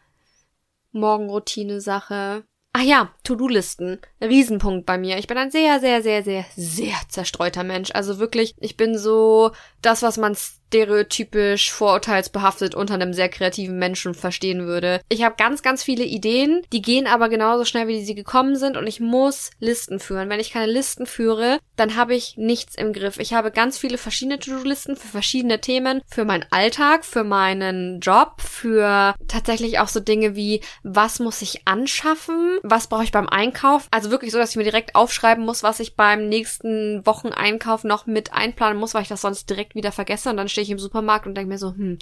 [0.93, 2.45] Morgenroutine-Sache?
[2.73, 4.01] Ach ja, To-Do-Listen.
[4.23, 5.19] Riesenpunkt bei mir.
[5.19, 7.91] Ich bin ein sehr, sehr, sehr, sehr, sehr zerstreuter Mensch.
[7.93, 9.51] Also wirklich, ich bin so
[9.83, 10.37] das, was man
[10.69, 15.01] stereotypisch vorurteilsbehaftet unter einem sehr kreativen Menschen verstehen würde.
[15.09, 18.77] Ich habe ganz, ganz viele Ideen, die gehen aber genauso schnell, wie sie gekommen sind
[18.77, 20.29] und ich muss Listen führen.
[20.29, 23.19] Wenn ich keine Listen führe, dann habe ich nichts im Griff.
[23.19, 28.41] Ich habe ganz viele verschiedene To-Do-Listen für verschiedene Themen, für meinen Alltag, für meinen Job,
[28.41, 33.89] für tatsächlich auch so Dinge wie, was muss ich anschaffen, was brauche ich beim Einkauf.
[33.91, 38.07] Also wirklich so, dass ich mir direkt aufschreiben muss, was ich beim nächsten Wocheneinkauf noch
[38.07, 40.79] mit einplanen muss, weil ich das sonst direkt wieder vergesse und dann stehe ich im
[40.79, 41.99] Supermarkt und denke mir so, hm,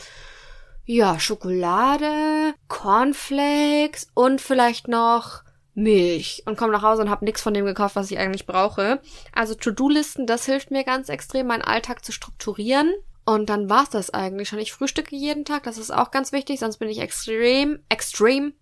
[0.84, 5.42] ja, Schokolade, Cornflakes und vielleicht noch
[5.74, 9.00] Milch und komme nach Hause und habe nichts von dem gekauft, was ich eigentlich brauche.
[9.32, 12.92] Also To-Do-Listen, das hilft mir ganz extrem, meinen Alltag zu strukturieren.
[13.26, 14.60] Und dann war's das eigentlich schon.
[14.60, 18.52] Ich frühstücke jeden Tag, das ist auch ganz wichtig, sonst bin ich extrem, extrem,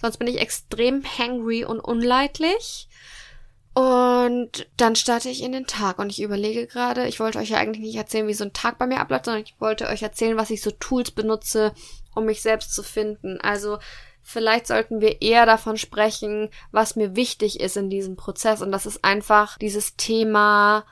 [0.00, 2.88] sonst bin ich extrem hangry und unleidlich.
[3.74, 7.58] Und dann starte ich in den Tag und ich überlege gerade, ich wollte euch ja
[7.58, 10.36] eigentlich nicht erzählen, wie so ein Tag bei mir abläuft, sondern ich wollte euch erzählen,
[10.36, 11.72] was ich so Tools benutze,
[12.14, 13.40] um mich selbst zu finden.
[13.40, 13.78] Also
[14.22, 18.60] vielleicht sollten wir eher davon sprechen, was mir wichtig ist in diesem Prozess.
[18.60, 20.84] Und das ist einfach dieses Thema,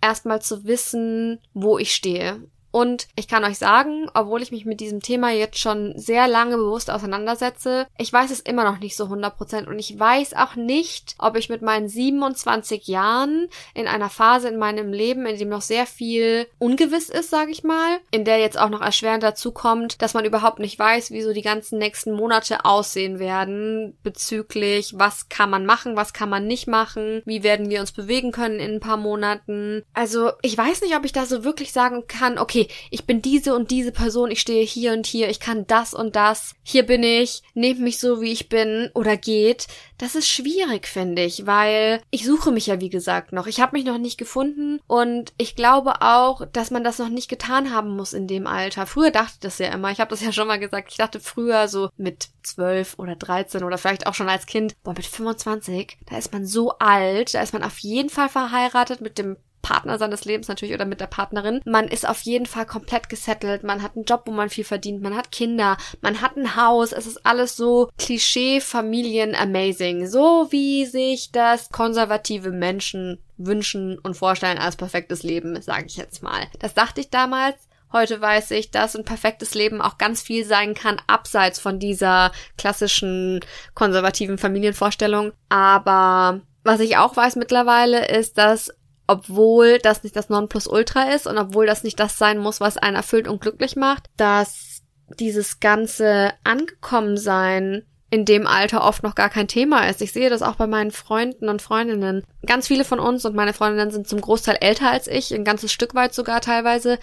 [0.00, 2.40] erstmal zu wissen, wo ich stehe.
[2.70, 6.56] Und ich kann euch sagen, obwohl ich mich mit diesem Thema jetzt schon sehr lange
[6.56, 11.14] bewusst auseinandersetze, ich weiß es immer noch nicht so 100% und ich weiß auch nicht,
[11.18, 15.62] ob ich mit meinen 27 Jahren in einer Phase in meinem Leben, in dem noch
[15.62, 20.00] sehr viel ungewiss ist, sage ich mal, in der jetzt auch noch erschwerend dazu kommt,
[20.02, 25.28] dass man überhaupt nicht weiß, wie so die ganzen nächsten Monate aussehen werden bezüglich, was
[25.28, 28.74] kann man machen, was kann man nicht machen, wie werden wir uns bewegen können in
[28.74, 29.82] ein paar Monaten.
[29.94, 33.22] Also ich weiß nicht, ob ich da so wirklich sagen kann, okay, okay, ich bin
[33.22, 36.84] diese und diese Person, ich stehe hier und hier, ich kann das und das, hier
[36.84, 39.66] bin ich, nehmt mich so, wie ich bin oder geht.
[39.98, 43.46] Das ist schwierig, finde ich, weil ich suche mich ja, wie gesagt, noch.
[43.46, 47.28] Ich habe mich noch nicht gefunden und ich glaube auch, dass man das noch nicht
[47.28, 48.86] getan haben muss in dem Alter.
[48.86, 51.20] Früher dachte ich das ja immer, ich habe das ja schon mal gesagt, ich dachte
[51.20, 55.98] früher so mit zwölf oder dreizehn oder vielleicht auch schon als Kind, boah, mit 25,
[56.08, 59.98] da ist man so alt, da ist man auf jeden Fall verheiratet mit dem Partner
[59.98, 61.60] seines Lebens natürlich oder mit der Partnerin.
[61.64, 63.62] Man ist auf jeden Fall komplett gesettelt.
[63.62, 65.02] Man hat einen Job, wo man viel verdient.
[65.02, 65.76] Man hat Kinder.
[66.00, 66.92] Man hat ein Haus.
[66.92, 70.06] Es ist alles so Klischee Familien amazing.
[70.06, 76.22] So wie sich das konservative Menschen wünschen und vorstellen als perfektes Leben, sage ich jetzt
[76.22, 76.46] mal.
[76.58, 77.56] Das dachte ich damals.
[77.90, 82.32] Heute weiß ich, dass ein perfektes Leben auch ganz viel sein kann, abseits von dieser
[82.58, 83.40] klassischen
[83.74, 85.32] konservativen Familienvorstellung.
[85.48, 88.70] Aber was ich auch weiß mittlerweile ist, dass
[89.08, 92.94] obwohl das nicht das Nonplusultra ist und obwohl das nicht das sein muss, was einen
[92.94, 94.82] erfüllt und glücklich macht, dass
[95.18, 100.00] dieses ganze Angekommensein in dem Alter oft noch gar kein Thema ist.
[100.00, 102.22] Ich sehe das auch bei meinen Freunden und Freundinnen.
[102.46, 105.72] Ganz viele von uns und meine Freundinnen sind zum Großteil älter als ich, ein ganzes
[105.72, 106.98] Stück weit sogar teilweise,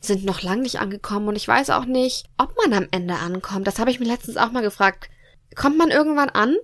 [0.00, 3.66] sind noch lang nicht angekommen und ich weiß auch nicht, ob man am Ende ankommt.
[3.66, 5.10] Das habe ich mir letztens auch mal gefragt.
[5.56, 6.56] Kommt man irgendwann an?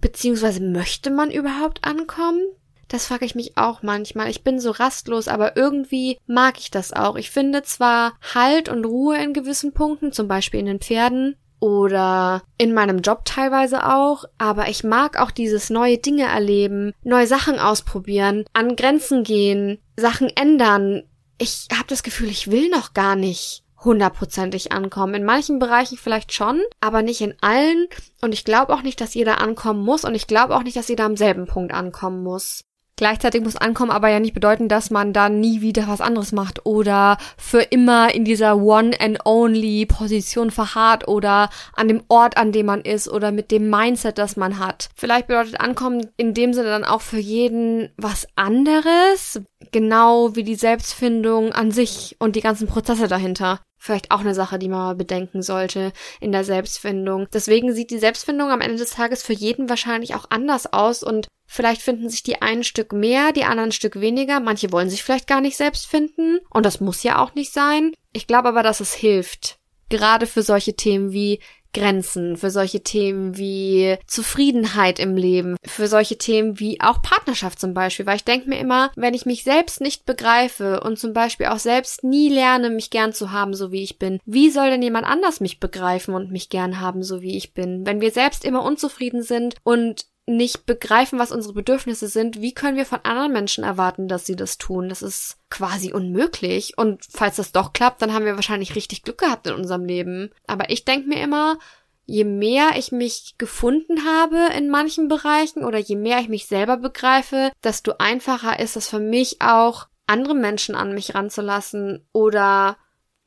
[0.00, 2.42] Beziehungsweise möchte man überhaupt ankommen?
[2.90, 4.28] Das frage ich mich auch manchmal.
[4.30, 7.14] Ich bin so rastlos, aber irgendwie mag ich das auch.
[7.14, 12.42] Ich finde zwar Halt und Ruhe in gewissen Punkten, zum Beispiel in den Pferden, oder
[12.58, 17.58] in meinem Job teilweise auch, aber ich mag auch dieses neue Dinge erleben, neue Sachen
[17.58, 21.02] ausprobieren, an Grenzen gehen, Sachen ändern.
[21.38, 25.14] Ich habe das Gefühl, ich will noch gar nicht hundertprozentig ankommen.
[25.14, 27.86] In manchen Bereichen vielleicht schon, aber nicht in allen.
[28.20, 30.04] Und ich glaube auch nicht, dass jeder ankommen muss.
[30.04, 32.62] Und ich glaube auch nicht, dass jeder am selben Punkt ankommen muss.
[33.00, 36.66] Gleichzeitig muss Ankommen aber ja nicht bedeuten, dass man dann nie wieder was anderes macht
[36.66, 42.52] oder für immer in dieser One and Only Position verharrt oder an dem Ort, an
[42.52, 44.90] dem man ist oder mit dem Mindset, das man hat.
[44.94, 49.40] Vielleicht bedeutet Ankommen in dem Sinne dann auch für jeden was anderes,
[49.72, 53.60] genau wie die Selbstfindung an sich und die ganzen Prozesse dahinter.
[53.82, 57.28] vielleicht auch eine Sache, die man bedenken sollte in der Selbstfindung.
[57.32, 61.28] Deswegen sieht die Selbstfindung am Ende des Tages für jeden wahrscheinlich auch anders aus und
[61.50, 64.38] vielleicht finden sich die einen Stück mehr, die anderen Stück weniger.
[64.38, 67.92] Manche wollen sich vielleicht gar nicht selbst finden und das muss ja auch nicht sein.
[68.12, 69.56] Ich glaube aber, dass es hilft.
[69.88, 71.40] Gerade für solche Themen wie
[71.72, 77.74] Grenzen, für solche Themen wie Zufriedenheit im Leben, für solche Themen wie auch Partnerschaft zum
[77.74, 81.46] Beispiel, weil ich denke mir immer, wenn ich mich selbst nicht begreife und zum Beispiel
[81.46, 84.82] auch selbst nie lerne, mich gern zu haben, so wie ich bin, wie soll denn
[84.82, 87.86] jemand anders mich begreifen und mich gern haben, so wie ich bin?
[87.86, 92.76] Wenn wir selbst immer unzufrieden sind und nicht begreifen, was unsere Bedürfnisse sind, wie können
[92.76, 94.88] wir von anderen Menschen erwarten, dass sie das tun?
[94.88, 96.78] Das ist quasi unmöglich.
[96.78, 100.30] Und falls das doch klappt, dann haben wir wahrscheinlich richtig Glück gehabt in unserem Leben.
[100.46, 101.58] Aber ich denke mir immer,
[102.06, 106.76] je mehr ich mich gefunden habe in manchen Bereichen oder je mehr ich mich selber
[106.76, 112.76] begreife, desto einfacher ist es für mich auch, andere Menschen an mich ranzulassen oder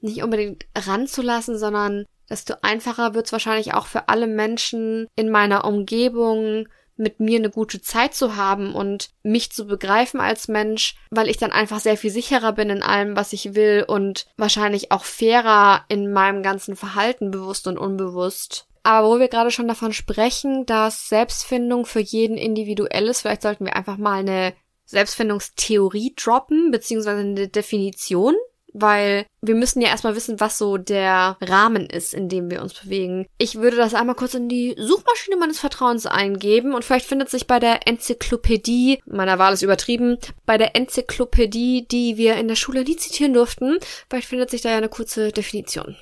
[0.02, 5.64] nicht unbedingt ranzulassen, sondern desto einfacher wird es wahrscheinlich auch für alle Menschen in meiner
[5.64, 11.30] Umgebung, mit mir eine gute Zeit zu haben und mich zu begreifen als Mensch, weil
[11.30, 15.04] ich dann einfach sehr viel sicherer bin in allem, was ich will und wahrscheinlich auch
[15.04, 18.68] fairer in meinem ganzen Verhalten, bewusst und unbewusst.
[18.84, 23.66] Aber wo wir gerade schon davon sprechen, dass Selbstfindung für jeden individuell ist, vielleicht sollten
[23.66, 24.54] wir einfach mal eine
[24.86, 28.36] Selbstfindungstheorie droppen, beziehungsweise eine Definition
[28.74, 32.74] weil wir müssen ja erstmal wissen, was so der Rahmen ist, in dem wir uns
[32.74, 33.28] bewegen.
[33.38, 37.48] Ich würde das einmal kurz in die Suchmaschine meines Vertrauens eingeben und vielleicht findet sich
[37.48, 42.84] bei der Enzyklopädie, meiner Wahl ist übertrieben, bei der Enzyklopädie, die wir in der Schule
[42.84, 43.78] nie zitieren durften,
[44.10, 45.96] vielleicht findet sich da ja eine kurze Definition.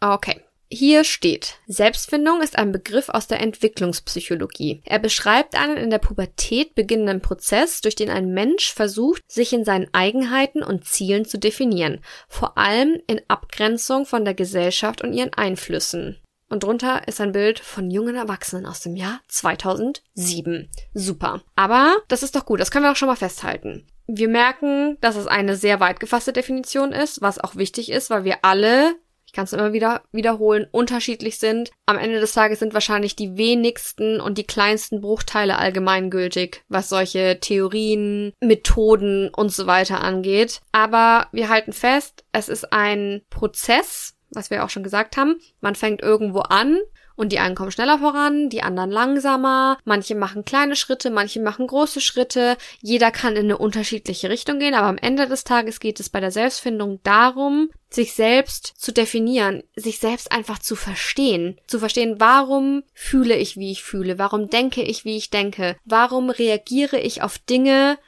[0.00, 0.45] Okay.
[0.68, 4.82] Hier steht, Selbstfindung ist ein Begriff aus der Entwicklungspsychologie.
[4.84, 9.64] Er beschreibt einen in der Pubertät beginnenden Prozess, durch den ein Mensch versucht, sich in
[9.64, 15.32] seinen Eigenheiten und Zielen zu definieren, vor allem in Abgrenzung von der Gesellschaft und ihren
[15.34, 16.18] Einflüssen.
[16.48, 20.68] Und drunter ist ein Bild von jungen Erwachsenen aus dem Jahr 2007.
[20.94, 21.42] Super.
[21.54, 23.86] Aber das ist doch gut, das können wir auch schon mal festhalten.
[24.08, 28.22] Wir merken, dass es eine sehr weit gefasste Definition ist, was auch wichtig ist, weil
[28.22, 28.94] wir alle
[29.36, 31.70] kann es immer wieder wiederholen, unterschiedlich sind.
[31.84, 37.38] Am Ende des Tages sind wahrscheinlich die wenigsten und die kleinsten Bruchteile allgemeingültig, was solche
[37.38, 40.62] Theorien, Methoden und so weiter angeht.
[40.72, 45.36] Aber wir halten fest, es ist ein Prozess, was wir auch schon gesagt haben.
[45.60, 46.78] Man fängt irgendwo an
[47.16, 49.78] und die einen kommen schneller voran, die anderen langsamer.
[49.84, 52.56] Manche machen kleine Schritte, manche machen große Schritte.
[52.80, 56.20] Jeder kann in eine unterschiedliche Richtung gehen, aber am Ende des Tages geht es bei
[56.20, 61.58] der Selbstfindung darum, sich selbst zu definieren, sich selbst einfach zu verstehen.
[61.66, 66.30] Zu verstehen, warum fühle ich, wie ich fühle, warum denke ich, wie ich denke, warum
[66.30, 67.98] reagiere ich auf Dinge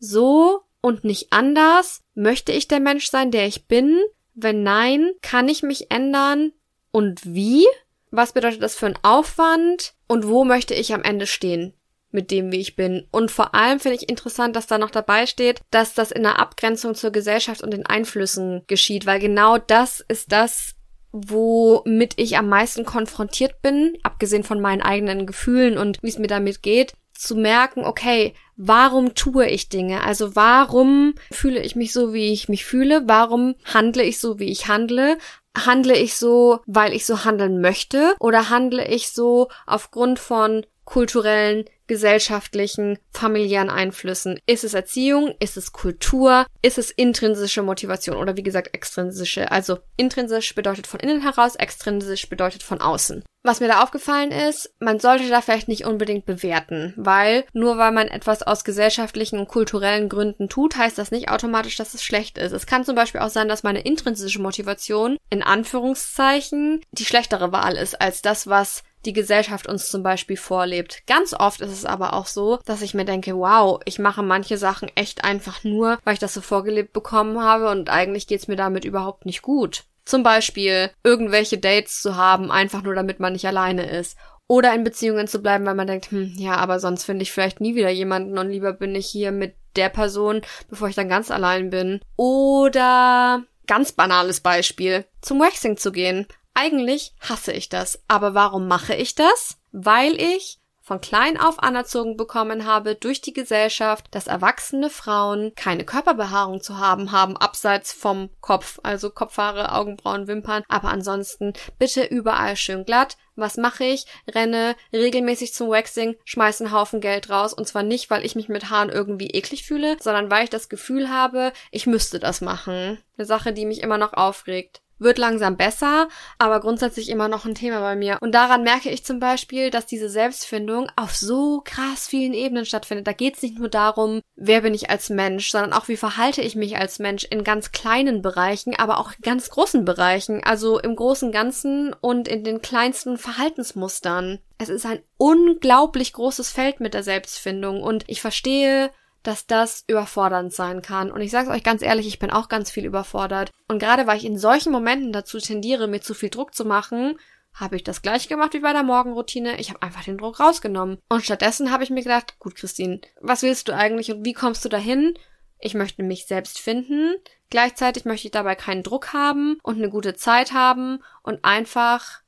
[0.00, 2.02] so und nicht anders?
[2.14, 3.98] Möchte ich der Mensch sein, der ich bin?
[4.34, 6.52] Wenn nein, kann ich mich ändern?
[6.92, 7.66] Und wie?
[8.10, 9.94] Was bedeutet das für einen Aufwand?
[10.06, 11.74] Und wo möchte ich am Ende stehen?
[12.12, 13.06] mit dem, wie ich bin.
[13.10, 16.40] Und vor allem finde ich interessant, dass da noch dabei steht, dass das in der
[16.40, 20.74] Abgrenzung zur Gesellschaft und den Einflüssen geschieht, weil genau das ist das,
[21.12, 26.28] womit ich am meisten konfrontiert bin, abgesehen von meinen eigenen Gefühlen und wie es mir
[26.28, 30.02] damit geht, zu merken, okay, warum tue ich Dinge?
[30.02, 33.02] Also warum fühle ich mich so, wie ich mich fühle?
[33.06, 35.18] Warum handle ich so, wie ich handle?
[35.56, 38.14] Handle ich so, weil ich so handeln möchte?
[38.20, 44.38] Oder handle ich so aufgrund von kulturellen, gesellschaftlichen, familiären Einflüssen.
[44.46, 45.34] Ist es Erziehung?
[45.40, 46.46] Ist es Kultur?
[46.62, 49.50] Ist es intrinsische Motivation oder wie gesagt extrinsische?
[49.50, 53.24] Also intrinsisch bedeutet von innen heraus, extrinsisch bedeutet von außen.
[53.42, 57.90] Was mir da aufgefallen ist, man sollte da vielleicht nicht unbedingt bewerten, weil nur weil
[57.90, 62.38] man etwas aus gesellschaftlichen und kulturellen Gründen tut, heißt das nicht automatisch, dass es schlecht
[62.38, 62.52] ist.
[62.52, 67.76] Es kann zum Beispiel auch sein, dass meine intrinsische Motivation in Anführungszeichen die schlechtere Wahl
[67.76, 71.06] ist als das, was die Gesellschaft uns zum Beispiel vorlebt.
[71.06, 74.58] Ganz oft ist es aber auch so, dass ich mir denke, wow, ich mache manche
[74.58, 78.56] Sachen echt einfach nur, weil ich das so vorgelebt bekommen habe und eigentlich geht's mir
[78.56, 79.84] damit überhaupt nicht gut.
[80.04, 84.16] Zum Beispiel irgendwelche Dates zu haben, einfach nur damit man nicht alleine ist.
[84.48, 87.60] Oder in Beziehungen zu bleiben, weil man denkt, hm, ja, aber sonst finde ich vielleicht
[87.60, 91.30] nie wieder jemanden und lieber bin ich hier mit der Person, bevor ich dann ganz
[91.30, 92.00] allein bin.
[92.16, 96.26] Oder ganz banales Beispiel, zum Waxing zu gehen.
[96.54, 98.02] Eigentlich hasse ich das.
[98.08, 99.58] Aber warum mache ich das?
[99.72, 100.60] Weil ich
[100.90, 106.78] von klein auf anerzogen bekommen habe durch die Gesellschaft, dass erwachsene Frauen keine Körperbehaarung zu
[106.78, 113.18] haben haben, abseits vom Kopf, also Kopfhaare, Augenbrauen, Wimpern, aber ansonsten bitte überall schön glatt,
[113.36, 114.06] was mache ich?
[114.26, 118.48] Renne regelmäßig zum Waxing, schmeiße einen Haufen Geld raus und zwar nicht, weil ich mich
[118.48, 122.98] mit Haaren irgendwie eklig fühle, sondern weil ich das Gefühl habe, ich müsste das machen.
[123.16, 126.08] Eine Sache, die mich immer noch aufregt wird langsam besser,
[126.38, 128.18] aber grundsätzlich immer noch ein Thema bei mir.
[128.20, 133.06] Und daran merke ich zum Beispiel, dass diese Selbstfindung auf so krass vielen Ebenen stattfindet.
[133.06, 136.42] Da geht es nicht nur darum, wer bin ich als Mensch, sondern auch, wie verhalte
[136.42, 140.78] ich mich als Mensch in ganz kleinen Bereichen, aber auch in ganz großen Bereichen, also
[140.78, 144.38] im großen Ganzen und in den kleinsten Verhaltensmustern.
[144.58, 148.90] Es ist ein unglaublich großes Feld mit der Selbstfindung und ich verstehe
[149.22, 151.10] dass das überfordernd sein kann.
[151.10, 153.50] Und ich sage es euch ganz ehrlich, ich bin auch ganz viel überfordert.
[153.68, 157.18] Und gerade weil ich in solchen Momenten dazu tendiere, mir zu viel Druck zu machen,
[157.54, 159.60] habe ich das gleich gemacht wie bei der Morgenroutine.
[159.60, 160.98] Ich habe einfach den Druck rausgenommen.
[161.08, 164.64] Und stattdessen habe ich mir gedacht, gut, Christine, was willst du eigentlich und wie kommst
[164.64, 165.14] du dahin?
[165.58, 167.14] Ich möchte mich selbst finden.
[167.50, 172.19] Gleichzeitig möchte ich dabei keinen Druck haben und eine gute Zeit haben und einfach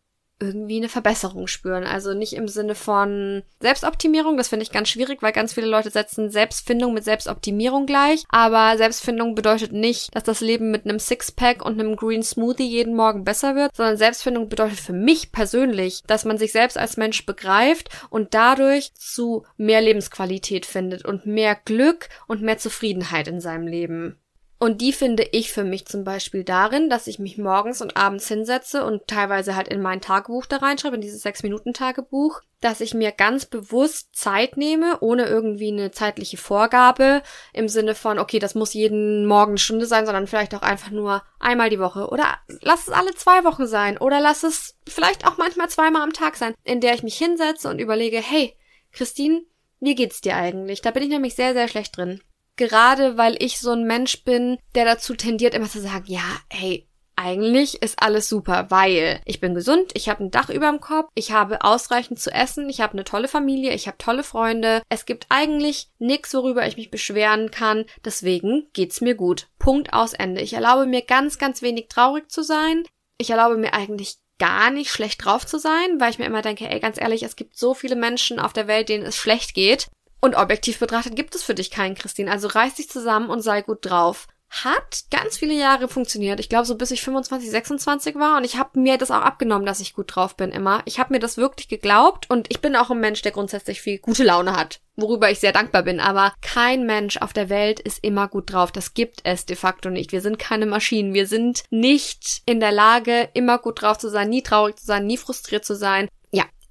[0.43, 1.85] irgendwie eine Verbesserung spüren.
[1.85, 5.91] Also nicht im Sinne von Selbstoptimierung, das finde ich ganz schwierig, weil ganz viele Leute
[5.91, 8.25] setzen Selbstfindung mit Selbstoptimierung gleich.
[8.29, 12.97] Aber Selbstfindung bedeutet nicht, dass das Leben mit einem Sixpack und einem Green Smoothie jeden
[12.97, 17.25] Morgen besser wird, sondern Selbstfindung bedeutet für mich persönlich, dass man sich selbst als Mensch
[17.25, 23.67] begreift und dadurch zu mehr Lebensqualität findet und mehr Glück und mehr Zufriedenheit in seinem
[23.67, 24.19] Leben.
[24.63, 28.29] Und die finde ich für mich zum Beispiel darin, dass ich mich morgens und abends
[28.29, 33.11] hinsetze und teilweise halt in mein Tagebuch da reinschreibe, in dieses Sechs-Minuten-Tagebuch, dass ich mir
[33.11, 37.23] ganz bewusst Zeit nehme, ohne irgendwie eine zeitliche Vorgabe
[37.53, 40.93] im Sinne von, okay, das muss jeden Morgen eine Stunde sein, sondern vielleicht auch einfach
[40.93, 45.27] nur einmal die Woche oder lass es alle zwei Wochen sein oder lass es vielleicht
[45.27, 48.57] auch manchmal zweimal am Tag sein, in der ich mich hinsetze und überlege, hey,
[48.93, 49.43] Christine,
[49.81, 50.83] wie geht's dir eigentlich?
[50.83, 52.21] Da bin ich nämlich sehr, sehr schlecht drin
[52.69, 56.87] gerade weil ich so ein Mensch bin, der dazu tendiert, immer zu sagen, ja, hey,
[57.17, 61.09] eigentlich ist alles super, weil ich bin gesund, ich habe ein Dach über dem Kopf,
[61.15, 64.83] ich habe ausreichend zu essen, ich habe eine tolle Familie, ich habe tolle Freunde.
[64.89, 67.85] Es gibt eigentlich nichts, worüber ich mich beschweren kann.
[68.05, 69.49] Deswegen geht's mir gut.
[69.59, 70.41] Punkt aus Ende.
[70.41, 72.83] Ich erlaube mir ganz, ganz wenig traurig zu sein.
[73.19, 76.69] Ich erlaube mir eigentlich gar nicht schlecht drauf zu sein, weil ich mir immer denke,
[76.69, 79.87] ey, ganz ehrlich, es gibt so viele Menschen auf der Welt, denen es schlecht geht.
[80.25, 82.31] Und objektiv betrachtet gibt es für dich keinen, Christine.
[82.31, 84.29] Also reiß dich zusammen und sei gut drauf.
[84.51, 86.39] Hat ganz viele Jahre funktioniert.
[86.39, 88.37] Ich glaube, so bis ich 25, 26 war.
[88.37, 90.83] Und ich habe mir das auch abgenommen, dass ich gut drauf bin immer.
[90.85, 92.31] Ich habe mir das wirklich geglaubt.
[92.31, 94.81] Und ich bin auch ein Mensch, der grundsätzlich viel gute Laune hat.
[94.95, 95.99] Worüber ich sehr dankbar bin.
[95.99, 98.71] Aber kein Mensch auf der Welt ist immer gut drauf.
[98.71, 100.13] Das gibt es de facto nicht.
[100.13, 101.15] Wir sind keine Maschinen.
[101.15, 105.05] Wir sind nicht in der Lage, immer gut drauf zu sein, nie traurig zu sein,
[105.05, 106.09] nie frustriert zu sein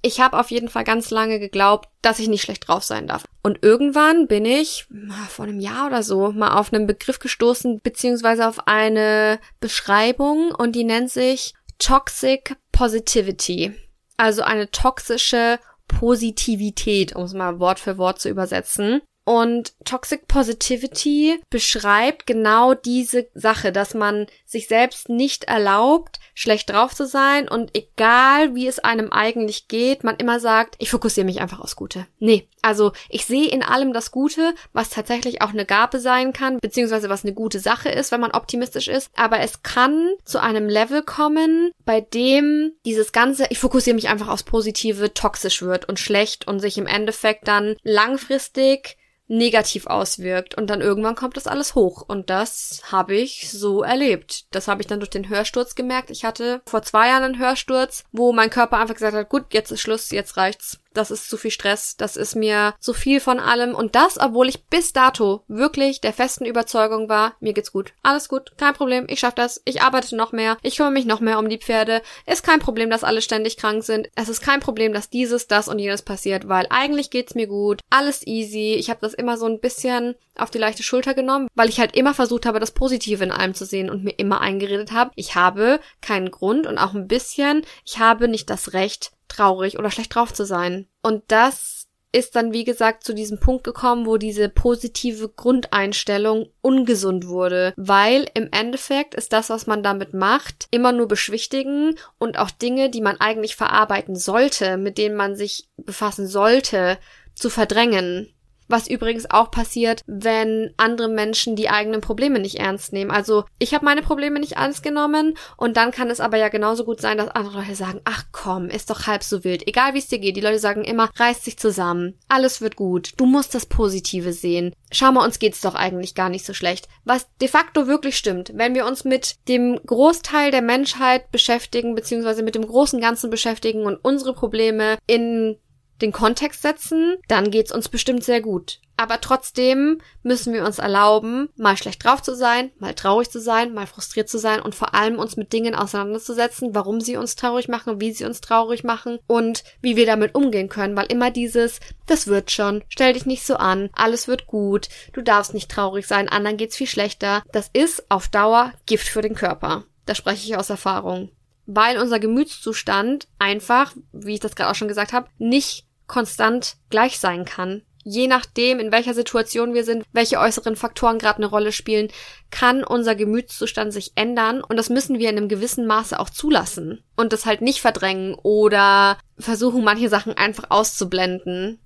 [0.02, 3.24] ich habe auf jeden Fall ganz lange geglaubt, dass ich nicht schlecht drauf sein darf.
[3.42, 4.86] Und irgendwann bin ich
[5.28, 10.72] vor einem Jahr oder so mal auf einen Begriff gestoßen, beziehungsweise auf eine Beschreibung und
[10.72, 13.72] die nennt sich Toxic Positivity.
[14.16, 19.02] Also eine toxische Positivität, um es mal Wort für Wort zu übersetzen.
[19.24, 26.94] Und Toxic Positivity beschreibt genau diese Sache, dass man sich selbst nicht erlaubt, schlecht drauf
[26.94, 31.40] zu sein und egal wie es einem eigentlich geht, man immer sagt, ich fokussiere mich
[31.40, 32.06] einfach aufs Gute.
[32.18, 36.58] Nee, also ich sehe in allem das Gute, was tatsächlich auch eine Gabe sein kann,
[36.60, 39.10] beziehungsweise was eine gute Sache ist, wenn man optimistisch ist.
[39.16, 44.28] Aber es kann zu einem Level kommen, bei dem dieses Ganze, ich fokussiere mich einfach
[44.28, 48.96] aufs Positive, toxisch wird und schlecht und sich im Endeffekt dann langfristig
[49.28, 54.46] negativ auswirkt und dann irgendwann kommt das alles hoch und das habe ich so erlebt.
[54.50, 56.10] Das habe ich dann durch den Hörsturz gemerkt.
[56.10, 59.70] Ich hatte vor zwei Jahren einen Hörsturz, wo mein Körper einfach gesagt hat, gut, jetzt
[59.70, 63.40] ist Schluss, jetzt reicht's das ist zu viel Stress, das ist mir zu viel von
[63.40, 63.74] allem.
[63.74, 68.28] Und das, obwohl ich bis dato wirklich der festen Überzeugung war, mir geht's gut, alles
[68.28, 71.38] gut, kein Problem, ich schaff das, ich arbeite noch mehr, ich kümmere mich noch mehr
[71.38, 74.92] um die Pferde, ist kein Problem, dass alle ständig krank sind, es ist kein Problem,
[74.92, 79.00] dass dieses, das und jenes passiert, weil eigentlich geht's mir gut, alles easy, ich habe
[79.00, 82.46] das immer so ein bisschen auf die leichte Schulter genommen, weil ich halt immer versucht
[82.46, 86.30] habe, das Positive in allem zu sehen und mir immer eingeredet habe, ich habe keinen
[86.30, 90.44] Grund und auch ein bisschen, ich habe nicht das Recht, traurig oder schlecht drauf zu
[90.44, 90.86] sein.
[91.02, 97.26] Und das ist dann, wie gesagt, zu diesem Punkt gekommen, wo diese positive Grundeinstellung ungesund
[97.26, 102.50] wurde, weil im Endeffekt ist das, was man damit macht, immer nur beschwichtigen und auch
[102.50, 106.98] Dinge, die man eigentlich verarbeiten sollte, mit denen man sich befassen sollte,
[107.34, 108.31] zu verdrängen.
[108.68, 113.10] Was übrigens auch passiert, wenn andere Menschen die eigenen Probleme nicht ernst nehmen.
[113.10, 116.84] Also ich habe meine Probleme nicht ernst genommen und dann kann es aber ja genauso
[116.84, 119.66] gut sein, dass andere Leute sagen, ach komm, ist doch halb so wild.
[119.66, 120.36] Egal wie es dir geht.
[120.36, 122.18] Die Leute sagen immer, reiß dich zusammen.
[122.28, 123.12] Alles wird gut.
[123.16, 124.74] Du musst das Positive sehen.
[124.90, 126.88] Schau mal, uns geht's doch eigentlich gar nicht so schlecht.
[127.04, 132.42] Was de facto wirklich stimmt, wenn wir uns mit dem Großteil der Menschheit beschäftigen, beziehungsweise
[132.42, 135.56] mit dem großen Ganzen beschäftigen und unsere Probleme in
[136.02, 138.80] den Kontext setzen, dann geht's uns bestimmt sehr gut.
[138.96, 143.72] Aber trotzdem müssen wir uns erlauben, mal schlecht drauf zu sein, mal traurig zu sein,
[143.72, 147.68] mal frustriert zu sein und vor allem uns mit Dingen auseinanderzusetzen, warum sie uns traurig
[147.68, 151.80] machen, wie sie uns traurig machen und wie wir damit umgehen können, weil immer dieses,
[152.06, 156.06] das wird schon, stell dich nicht so an, alles wird gut, du darfst nicht traurig
[156.06, 159.84] sein, anderen geht's viel schlechter, das ist auf Dauer Gift für den Körper.
[160.06, 161.30] Da spreche ich aus Erfahrung.
[161.66, 167.18] Weil unser Gemütszustand einfach, wie ich das gerade auch schon gesagt habe, nicht konstant gleich
[167.18, 167.82] sein kann.
[168.04, 172.08] Je nachdem, in welcher Situation wir sind, welche äußeren Faktoren gerade eine Rolle spielen,
[172.50, 177.02] kann unser Gemütszustand sich ändern und das müssen wir in einem gewissen Maße auch zulassen
[177.16, 181.80] und das halt nicht verdrängen oder versuchen, manche Sachen einfach auszublenden.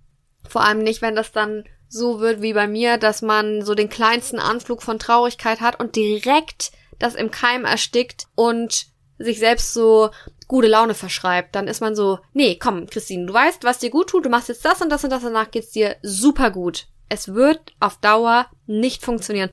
[0.48, 3.90] Vor allem nicht, wenn das dann so wird wie bei mir, dass man so den
[3.90, 8.86] kleinsten Anflug von Traurigkeit hat und direkt das im Keim erstickt und
[9.18, 10.10] sich selbst so
[10.48, 14.10] gute Laune verschreibt, dann ist man so, nee, komm, Christine, du weißt, was dir gut
[14.10, 16.86] tut, du machst jetzt das und das und das, danach geht's dir super gut.
[17.08, 19.50] Es wird auf Dauer nicht funktionieren.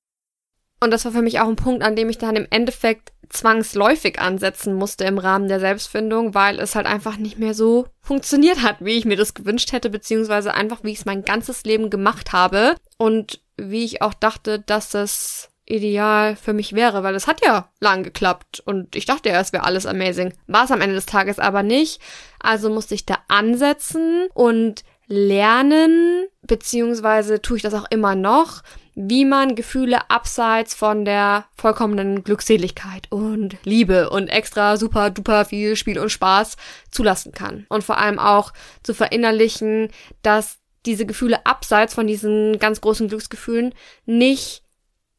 [0.80, 4.20] Und das war für mich auch ein Punkt, an dem ich dann im Endeffekt zwangsläufig
[4.20, 8.78] ansetzen musste im Rahmen der Selbstfindung, weil es halt einfach nicht mehr so funktioniert hat,
[8.80, 12.34] wie ich mir das gewünscht hätte, beziehungsweise einfach, wie ich es mein ganzes Leben gemacht
[12.34, 17.44] habe und wie ich auch dachte, dass es ideal für mich wäre, weil es hat
[17.44, 20.34] ja lang geklappt und ich dachte ja, es wäre alles amazing.
[20.48, 22.00] War es am Ende des Tages aber nicht.
[22.40, 28.62] Also musste ich da ansetzen und lernen, beziehungsweise tue ich das auch immer noch,
[28.96, 35.76] wie man Gefühle abseits von der vollkommenen Glückseligkeit und Liebe und extra super duper viel
[35.76, 36.58] Spiel und Spaß
[36.92, 37.66] zulassen kann.
[37.70, 38.54] Und vor allem auch
[38.84, 39.90] zu verinnerlichen,
[40.22, 43.74] dass diese Gefühle abseits von diesen ganz großen Glücksgefühlen
[44.06, 44.63] nicht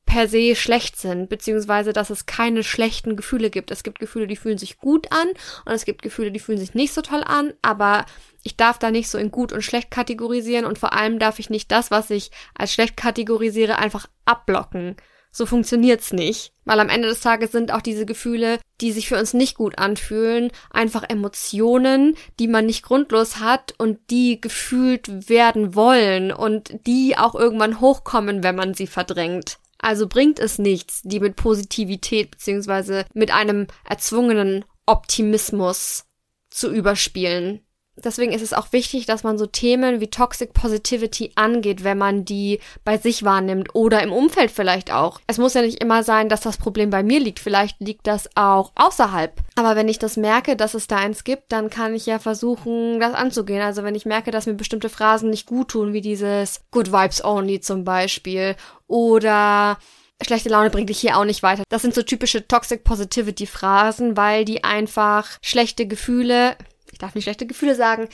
[0.06, 3.70] per se schlecht sind, beziehungsweise dass es keine schlechten Gefühle gibt.
[3.70, 5.28] Es gibt Gefühle, die fühlen sich gut an
[5.64, 8.06] und es gibt Gefühle, die fühlen sich nicht so toll an, aber
[8.42, 11.50] ich darf da nicht so in gut und schlecht kategorisieren und vor allem darf ich
[11.50, 14.96] nicht das, was ich als schlecht kategorisiere, einfach abblocken.
[15.36, 19.18] So funktioniert's nicht, weil am Ende des Tages sind auch diese Gefühle, die sich für
[19.18, 25.74] uns nicht gut anfühlen, einfach Emotionen, die man nicht grundlos hat und die gefühlt werden
[25.74, 29.58] wollen und die auch irgendwann hochkommen, wenn man sie verdrängt.
[29.84, 36.06] Also bringt es nichts, die mit Positivität beziehungsweise mit einem erzwungenen Optimismus
[36.48, 37.60] zu überspielen.
[37.96, 42.24] Deswegen ist es auch wichtig, dass man so Themen wie Toxic Positivity angeht, wenn man
[42.24, 45.20] die bei sich wahrnimmt oder im Umfeld vielleicht auch.
[45.26, 47.38] Es muss ja nicht immer sein, dass das Problem bei mir liegt.
[47.38, 49.32] Vielleicht liegt das auch außerhalb.
[49.54, 52.98] Aber wenn ich das merke, dass es da eins gibt, dann kann ich ja versuchen,
[52.98, 53.62] das anzugehen.
[53.62, 57.24] Also wenn ich merke, dass mir bestimmte Phrasen nicht gut tun, wie dieses Good Vibes
[57.24, 58.56] Only zum Beispiel
[58.88, 59.78] oder
[60.22, 61.62] schlechte Laune bringt dich hier auch nicht weiter.
[61.68, 66.56] Das sind so typische Toxic Positivity Phrasen, weil die einfach schlechte Gefühle,
[66.94, 68.08] ich darf nicht schlechte Gefühle sagen,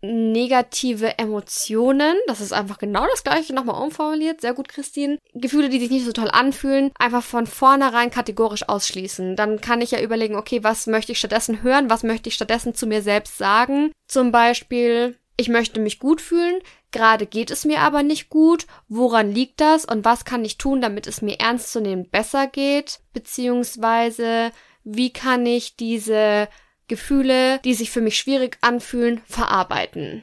[0.00, 5.80] negative Emotionen, das ist einfach genau das gleiche nochmal umformuliert, sehr gut Christine, Gefühle, die
[5.80, 9.34] sich nicht so toll anfühlen, einfach von vornherein kategorisch ausschließen.
[9.34, 12.74] Dann kann ich ja überlegen, okay, was möchte ich stattdessen hören, was möchte ich stattdessen
[12.74, 13.90] zu mir selbst sagen.
[14.06, 16.60] Zum Beispiel, ich möchte mich gut fühlen,
[16.92, 19.84] gerade geht es mir aber nicht gut, woran liegt das?
[19.84, 24.52] Und was kann ich tun, damit es mir ernstzunehmend besser geht, beziehungsweise
[24.84, 26.48] wie kann ich diese
[26.88, 30.22] Gefühle, die sich für mich schwierig anfühlen, verarbeiten.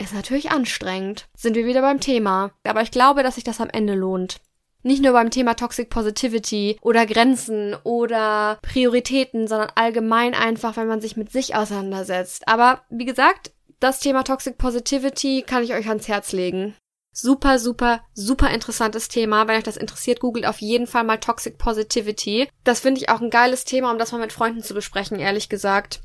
[0.00, 1.26] Ist natürlich anstrengend.
[1.36, 2.52] Sind wir wieder beim Thema.
[2.64, 4.36] Aber ich glaube, dass sich das am Ende lohnt.
[4.84, 11.00] Nicht nur beim Thema Toxic Positivity oder Grenzen oder Prioritäten, sondern allgemein einfach, wenn man
[11.00, 12.48] sich mit sich auseinandersetzt.
[12.48, 16.74] Aber wie gesagt, das Thema Toxic Positivity kann ich euch ans Herz legen.
[17.12, 19.46] Super, super, super interessantes Thema.
[19.46, 22.48] Wenn euch das interessiert, googelt auf jeden Fall mal Toxic Positivity.
[22.64, 25.50] Das finde ich auch ein geiles Thema, um das mal mit Freunden zu besprechen, ehrlich
[25.50, 26.00] gesagt.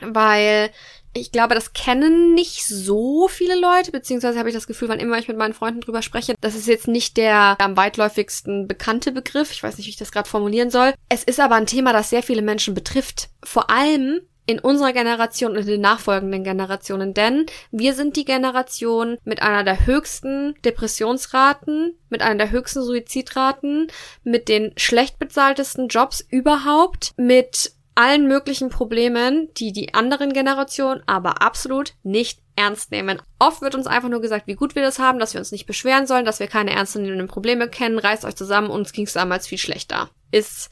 [0.00, 0.70] Weil
[1.14, 5.18] ich glaube, das kennen nicht so viele Leute, beziehungsweise habe ich das Gefühl, wann immer
[5.18, 9.52] ich mit meinen Freunden drüber spreche, das ist jetzt nicht der am weitläufigsten bekannte Begriff.
[9.52, 10.94] Ich weiß nicht, wie ich das gerade formulieren soll.
[11.10, 13.28] Es ist aber ein Thema, das sehr viele Menschen betrifft.
[13.44, 14.22] Vor allem,
[14.52, 19.64] in unserer Generation und in den nachfolgenden Generationen, denn wir sind die Generation mit einer
[19.64, 23.86] der höchsten Depressionsraten, mit einer der höchsten Suizidraten,
[24.24, 31.40] mit den schlecht bezahltesten Jobs überhaupt, mit allen möglichen Problemen, die die anderen Generationen aber
[31.40, 33.22] absolut nicht ernst nehmen.
[33.38, 35.66] Oft wird uns einfach nur gesagt, wie gut wir das haben, dass wir uns nicht
[35.66, 39.46] beschweren sollen, dass wir keine ernstzunehmenden Probleme kennen, reißt euch zusammen, uns ging es damals
[39.46, 40.10] viel schlechter.
[40.30, 40.68] Ist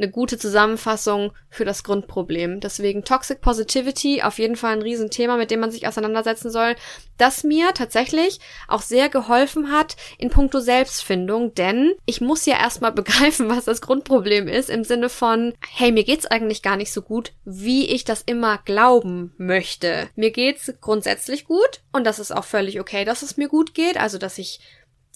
[0.00, 2.60] eine gute Zusammenfassung für das Grundproblem.
[2.60, 6.76] Deswegen Toxic Positivity auf jeden Fall ein Riesenthema, mit dem man sich auseinandersetzen soll,
[7.18, 12.92] das mir tatsächlich auch sehr geholfen hat in puncto Selbstfindung, denn ich muss ja erstmal
[13.00, 17.02] begreifen, was das Grundproblem ist, im Sinne von, hey, mir geht's eigentlich gar nicht so
[17.02, 20.08] gut, wie ich das immer glauben möchte.
[20.16, 23.98] Mir geht's grundsätzlich gut und das ist auch völlig okay, dass es mir gut geht,
[23.98, 24.60] also dass ich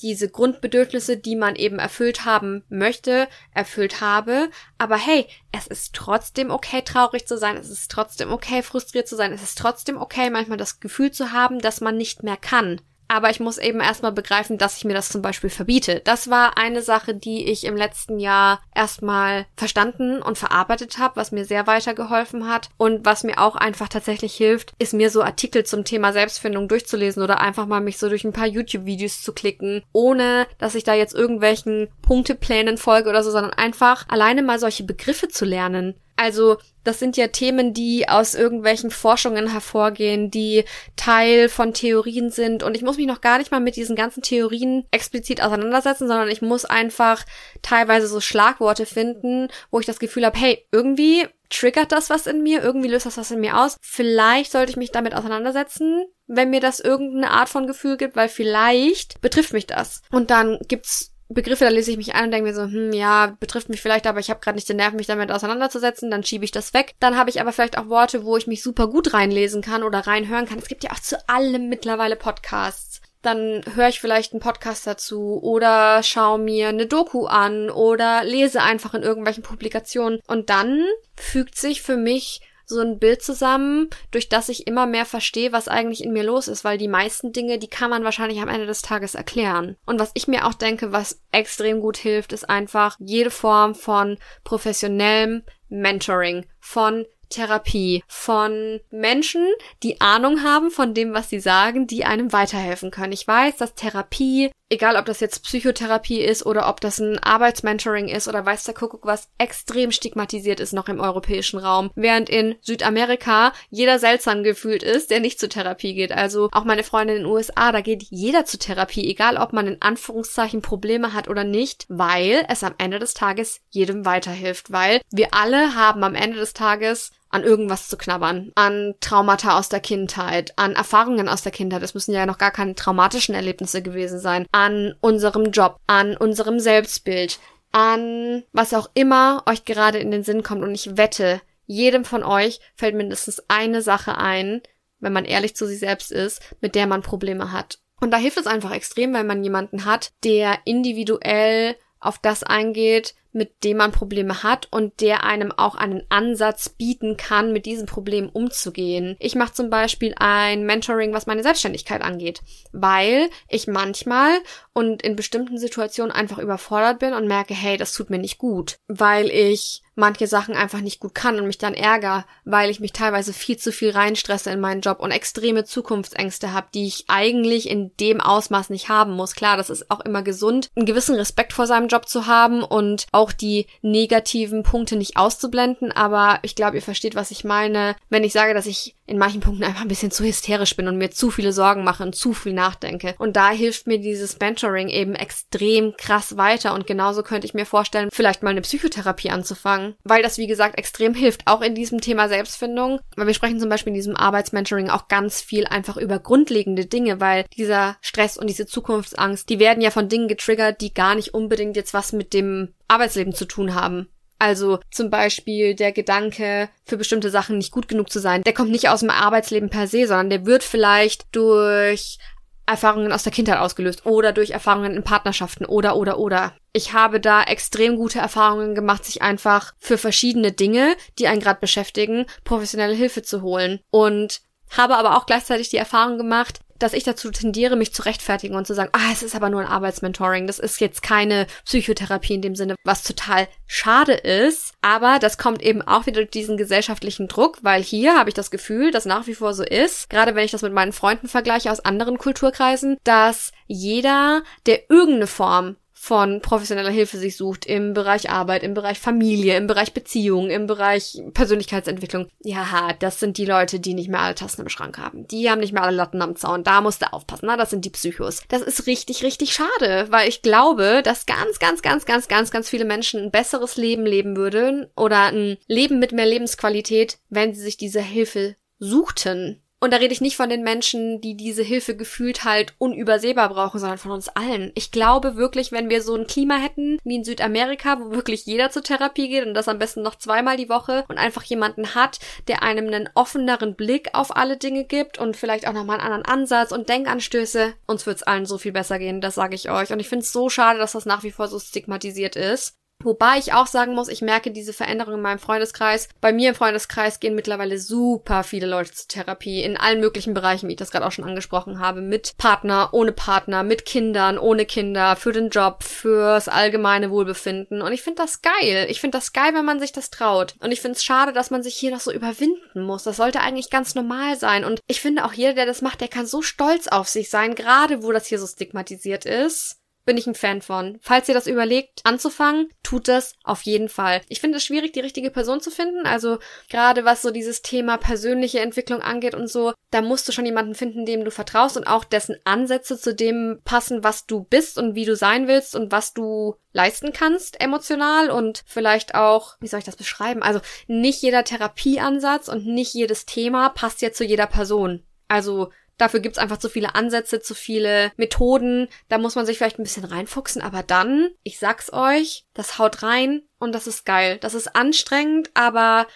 [0.03, 4.51] diese Grundbedürfnisse, die man eben erfüllt haben möchte, erfüllt habe.
[4.79, 7.57] Aber hey, es ist trotzdem okay, traurig zu sein.
[7.57, 9.33] Es ist trotzdem okay, frustriert zu sein.
[9.33, 12.81] Es ist trotzdem okay, manchmal das Gefühl zu haben, dass man nicht mehr kann.
[13.09, 16.01] Aber ich muss eben erstmal begreifen, dass ich mir das zum Beispiel verbiete.
[16.05, 21.33] Das war eine Sache, die ich im letzten Jahr erstmal verstanden und verarbeitet habe, was
[21.33, 22.71] mir sehr weitergeholfen hat.
[22.77, 27.23] Und was mir auch einfach tatsächlich hilft, ist mir so Artikel zum Thema Selbstfindung durchzulesen
[27.23, 30.95] oder einfach mal mich so durch ein paar YouTube-Videos zu klicken, ohne dass ich da
[30.95, 35.95] jetzt irgendwelchen Punkteplänen folge oder so, sondern einfach alleine mal solche Begriffe zu lernen.
[36.17, 40.65] Also das sind ja Themen, die aus irgendwelchen Forschungen hervorgehen, die
[40.97, 42.63] Teil von Theorien sind.
[42.63, 46.29] Und ich muss mich noch gar nicht mal mit diesen ganzen Theorien explizit auseinandersetzen, sondern
[46.29, 47.25] ich muss einfach
[47.63, 52.43] teilweise so Schlagworte finden, wo ich das Gefühl habe, hey, irgendwie triggert das was in
[52.43, 53.79] mir, irgendwie löst das was in mir aus.
[53.81, 58.29] Vielleicht sollte ich mich damit auseinandersetzen, wenn mir das irgendeine Art von Gefühl gibt, weil
[58.29, 60.03] vielleicht betrifft mich das.
[60.11, 63.35] Und dann gibt's Begriffe, da lese ich mich ein und denke mir so, hm, ja,
[63.41, 66.45] betrifft mich vielleicht, aber ich habe gerade nicht den Nerv, mich damit auseinanderzusetzen, dann schiebe
[66.45, 66.95] ich das weg.
[67.01, 70.01] Dann habe ich aber vielleicht auch Worte, wo ich mich super gut reinlesen kann oder
[70.01, 70.59] reinhören kann.
[70.59, 73.01] Es gibt ja auch zu allem mittlerweile Podcasts.
[73.23, 78.61] Dann höre ich vielleicht einen Podcast dazu oder schaue mir eine Doku an oder lese
[78.61, 80.21] einfach in irgendwelchen Publikationen.
[80.27, 80.85] Und dann
[81.17, 85.69] fügt sich für mich so ein Bild zusammen, durch das ich immer mehr verstehe, was
[85.69, 88.67] eigentlich in mir los ist, weil die meisten Dinge, die kann man wahrscheinlich am Ende
[88.67, 89.77] des Tages erklären.
[89.87, 94.19] Und was ich mir auch denke, was extrem gut hilft, ist einfach jede Form von
[94.45, 99.45] professionellem Mentoring, von Therapie von Menschen,
[99.83, 103.13] die Ahnung haben von dem, was sie sagen, die einem weiterhelfen können.
[103.13, 108.09] Ich weiß, dass Therapie, egal ob das jetzt Psychotherapie ist oder ob das ein Arbeitsmentoring
[108.09, 112.57] ist oder weiß der Kuckuck was, extrem stigmatisiert ist noch im europäischen Raum, während in
[112.61, 116.13] Südamerika jeder seltsam gefühlt ist, der nicht zur Therapie geht.
[116.13, 119.67] Also auch meine Freundin in den USA, da geht jeder zur Therapie, egal ob man
[119.67, 125.01] in Anführungszeichen Probleme hat oder nicht, weil es am Ende des Tages jedem weiterhilft, weil
[125.11, 129.81] wir alle haben am Ende des Tages an irgendwas zu knabbern, an Traumata aus der
[129.81, 134.21] Kindheit, an Erfahrungen aus der Kindheit, es müssen ja noch gar keine traumatischen Erlebnisse gewesen
[134.21, 137.41] sein, an unserem Job, an unserem Selbstbild,
[137.73, 140.63] an was auch immer euch gerade in den Sinn kommt.
[140.63, 144.63] Und ich wette, jedem von euch fällt mindestens eine Sache ein,
[145.01, 147.81] wenn man ehrlich zu sich selbst ist, mit der man Probleme hat.
[148.01, 153.17] Und da hilft es einfach extrem, wenn man jemanden hat, der individuell auf das eingeht,
[153.35, 157.87] mit dem man Probleme hat und der einem auch einen Ansatz bieten kann, mit diesem
[157.87, 159.17] Problem umzugehen.
[159.19, 162.41] Ich mache zum Beispiel ein Mentoring, was meine Selbstständigkeit angeht,
[162.73, 164.33] weil ich manchmal
[164.73, 168.79] und in bestimmten Situationen einfach überfordert bin und merke, hey, das tut mir nicht gut,
[168.89, 172.93] weil ich manche Sachen einfach nicht gut kann und mich dann ärger, weil ich mich
[172.93, 177.69] teilweise viel zu viel reinstresse in meinen Job und extreme Zukunftsängste habe, die ich eigentlich
[177.69, 179.35] in dem Ausmaß nicht haben muss.
[179.35, 183.07] Klar, das ist auch immer gesund, einen gewissen Respekt vor seinem Job zu haben und
[183.13, 188.25] auch die negativen Punkte nicht auszublenden, aber ich glaube, ihr versteht, was ich meine, wenn
[188.25, 191.11] ich sage, dass ich in manchen Punkten einfach ein bisschen zu hysterisch bin und mir
[191.11, 193.15] zu viele Sorgen mache und zu viel nachdenke.
[193.19, 197.67] Und da hilft mir dieses Mentoring eben extrem krass weiter und genauso könnte ich mir
[197.67, 201.75] vorstellen, vielleicht mal eine Psychotherapie anzufangen sagen, weil das, wie gesagt, extrem hilft, auch in
[201.75, 203.01] diesem Thema Selbstfindung.
[203.17, 207.21] Weil wir sprechen zum Beispiel in diesem Arbeitsmentoring auch ganz viel einfach über grundlegende Dinge,
[207.21, 211.35] weil dieser Stress und diese Zukunftsangst, die werden ja von Dingen getriggert, die gar nicht
[211.35, 214.09] unbedingt jetzt was mit dem Arbeitsleben zu tun haben.
[214.39, 218.73] Also zum Beispiel der Gedanke, für bestimmte Sachen nicht gut genug zu sein, der kommt
[218.73, 222.19] nicht aus dem Arbeitsleben per se, sondern der wird vielleicht durch
[222.67, 226.55] Erfahrungen aus der Kindheit ausgelöst oder durch Erfahrungen in Partnerschaften oder oder oder.
[226.73, 231.61] Ich habe da extrem gute Erfahrungen gemacht, sich einfach für verschiedene Dinge, die einen gerade
[231.61, 233.81] beschäftigen, professionelle Hilfe zu holen.
[233.91, 234.41] Und
[234.71, 238.67] habe aber auch gleichzeitig die Erfahrung gemacht, dass ich dazu tendiere, mich zu rechtfertigen und
[238.67, 242.43] zu sagen, ah, es ist aber nur ein Arbeitsmentoring, das ist jetzt keine Psychotherapie in
[242.43, 244.75] dem Sinne, was total schade ist.
[244.83, 248.51] Aber das kommt eben auch wieder durch diesen gesellschaftlichen Druck, weil hier habe ich das
[248.51, 251.73] Gefühl, dass nach wie vor so ist, gerade wenn ich das mit meinen Freunden vergleiche
[251.73, 258.29] aus anderen Kulturkreisen, dass jeder, der irgendeine Form von professioneller Hilfe sich sucht im Bereich
[258.29, 262.29] Arbeit, im Bereich Familie, im Bereich Beziehung, im Bereich Persönlichkeitsentwicklung.
[262.43, 265.27] Ja, das sind die Leute, die nicht mehr alle Tassen im Schrank haben.
[265.29, 266.63] Die haben nicht mehr alle Latten am Zaun.
[266.63, 267.47] Da musst du aufpassen.
[267.47, 268.43] Na, das sind die Psychos.
[268.49, 272.69] Das ist richtig, richtig schade, weil ich glaube, dass ganz, ganz, ganz, ganz, ganz, ganz
[272.69, 277.63] viele Menschen ein besseres Leben leben würden oder ein Leben mit mehr Lebensqualität, wenn sie
[277.63, 279.64] sich diese Hilfe suchten.
[279.85, 283.79] Und da rede ich nicht von den Menschen, die diese Hilfe gefühlt halt unübersehbar brauchen,
[283.79, 284.73] sondern von uns allen.
[284.75, 288.71] Ich glaube wirklich, wenn wir so ein Klima hätten wie in Südamerika, wo wirklich jeder
[288.71, 292.19] zur Therapie geht und das am besten noch zweimal die Woche und einfach jemanden hat,
[292.49, 296.25] der einem einen offeneren Blick auf alle Dinge gibt und vielleicht auch nochmal einen anderen
[296.25, 299.93] Ansatz und Denkanstöße, uns wird's allen so viel besser gehen, das sage ich euch.
[299.93, 302.79] Und ich finde es so schade, dass das nach wie vor so stigmatisiert ist.
[303.05, 306.09] Wobei ich auch sagen muss, ich merke diese Veränderung in meinem Freundeskreis.
[306.23, 310.69] Bei mir im Freundeskreis gehen mittlerweile super viele Leute zur Therapie in allen möglichen Bereichen,
[310.69, 312.01] wie ich das gerade auch schon angesprochen habe.
[312.01, 317.83] Mit Partner, ohne Partner, mit Kindern, ohne Kinder, für den Job, fürs allgemeine Wohlbefinden.
[317.83, 318.87] Und ich finde das geil.
[318.89, 320.55] Ich finde das geil, wenn man sich das traut.
[320.61, 323.03] Und ich finde es schade, dass man sich hier noch so überwinden muss.
[323.03, 324.65] Das sollte eigentlich ganz normal sein.
[324.65, 327.55] Und ich finde auch jeder, der das macht, der kann so stolz auf sich sein,
[327.55, 330.99] gerade wo das hier so stigmatisiert ist bin ich ein Fan von.
[331.01, 334.21] Falls ihr das überlegt, anzufangen, tut das auf jeden Fall.
[334.29, 336.07] Ich finde es schwierig, die richtige Person zu finden.
[336.07, 336.39] Also
[336.71, 340.75] gerade was so dieses Thema persönliche Entwicklung angeht und so, da musst du schon jemanden
[340.75, 344.95] finden, dem du vertraust und auch dessen Ansätze zu dem passen, was du bist und
[344.95, 349.79] wie du sein willst und was du leisten kannst emotional und vielleicht auch, wie soll
[349.79, 350.43] ich das beschreiben?
[350.43, 355.05] Also nicht jeder Therapieansatz und nicht jedes Thema passt ja zu jeder Person.
[355.29, 358.89] Also Dafür gibt's einfach zu viele Ansätze, zu viele Methoden.
[359.09, 363.03] Da muss man sich vielleicht ein bisschen reinfuchsen, aber dann, ich sag's euch, das haut
[363.03, 364.39] rein und das ist geil.
[364.39, 366.07] Das ist anstrengend, aber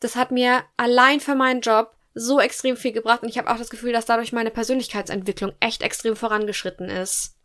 [0.00, 3.56] das hat mir allein für meinen Job so extrem viel gebracht und ich habe auch
[3.56, 7.36] das Gefühl, dass dadurch meine Persönlichkeitsentwicklung echt extrem vorangeschritten ist.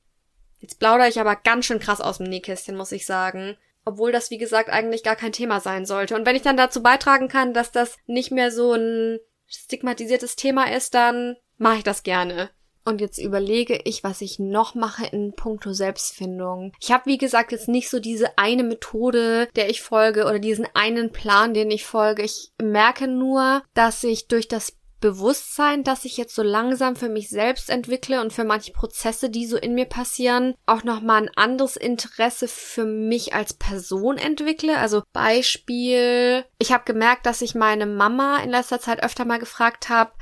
[0.59, 3.55] Jetzt plaudere ich aber ganz schön krass aus dem Nähkästchen, muss ich sagen.
[3.85, 6.15] Obwohl das, wie gesagt, eigentlich gar kein Thema sein sollte.
[6.15, 10.69] Und wenn ich dann dazu beitragen kann, dass das nicht mehr so ein stigmatisiertes Thema
[10.73, 12.49] ist, dann mache ich das gerne.
[12.87, 16.71] Und jetzt überlege ich, was ich noch mache in puncto Selbstfindung.
[16.79, 20.65] Ich habe, wie gesagt, jetzt nicht so diese eine Methode, der ich folge oder diesen
[20.73, 22.23] einen Plan, den ich folge.
[22.23, 27.29] Ich merke nur, dass ich durch das Bewusstsein, dass ich jetzt so langsam für mich
[27.29, 31.75] selbst entwickle und für manche Prozesse, die so in mir passieren, auch nochmal ein anderes
[31.75, 34.77] Interesse für mich als Person entwickle.
[34.77, 39.89] Also Beispiel, ich habe gemerkt, dass ich meine Mama in letzter Zeit öfter mal gefragt
[39.89, 40.13] habe,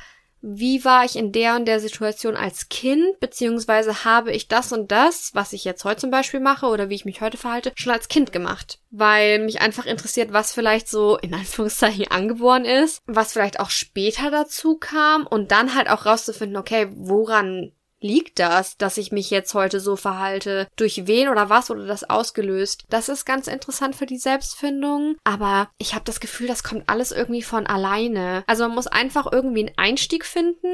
[0.48, 4.92] wie war ich in der und der Situation als Kind, beziehungsweise habe ich das und
[4.92, 7.92] das, was ich jetzt heute zum Beispiel mache oder wie ich mich heute verhalte, schon
[7.92, 8.80] als Kind gemacht.
[8.92, 14.30] Weil mich einfach interessiert, was vielleicht so in Anführungszeichen angeboren ist, was vielleicht auch später
[14.30, 17.72] dazu kam und dann halt auch rauszufinden, okay, woran
[18.02, 20.68] liegt das, dass ich mich jetzt heute so verhalte?
[20.76, 22.84] Durch wen oder was wurde das ausgelöst?
[22.90, 27.12] Das ist ganz interessant für die Selbstfindung, aber ich habe das Gefühl, das kommt alles
[27.12, 28.44] irgendwie von alleine.
[28.48, 30.68] Also man muss einfach irgendwie einen Einstieg finden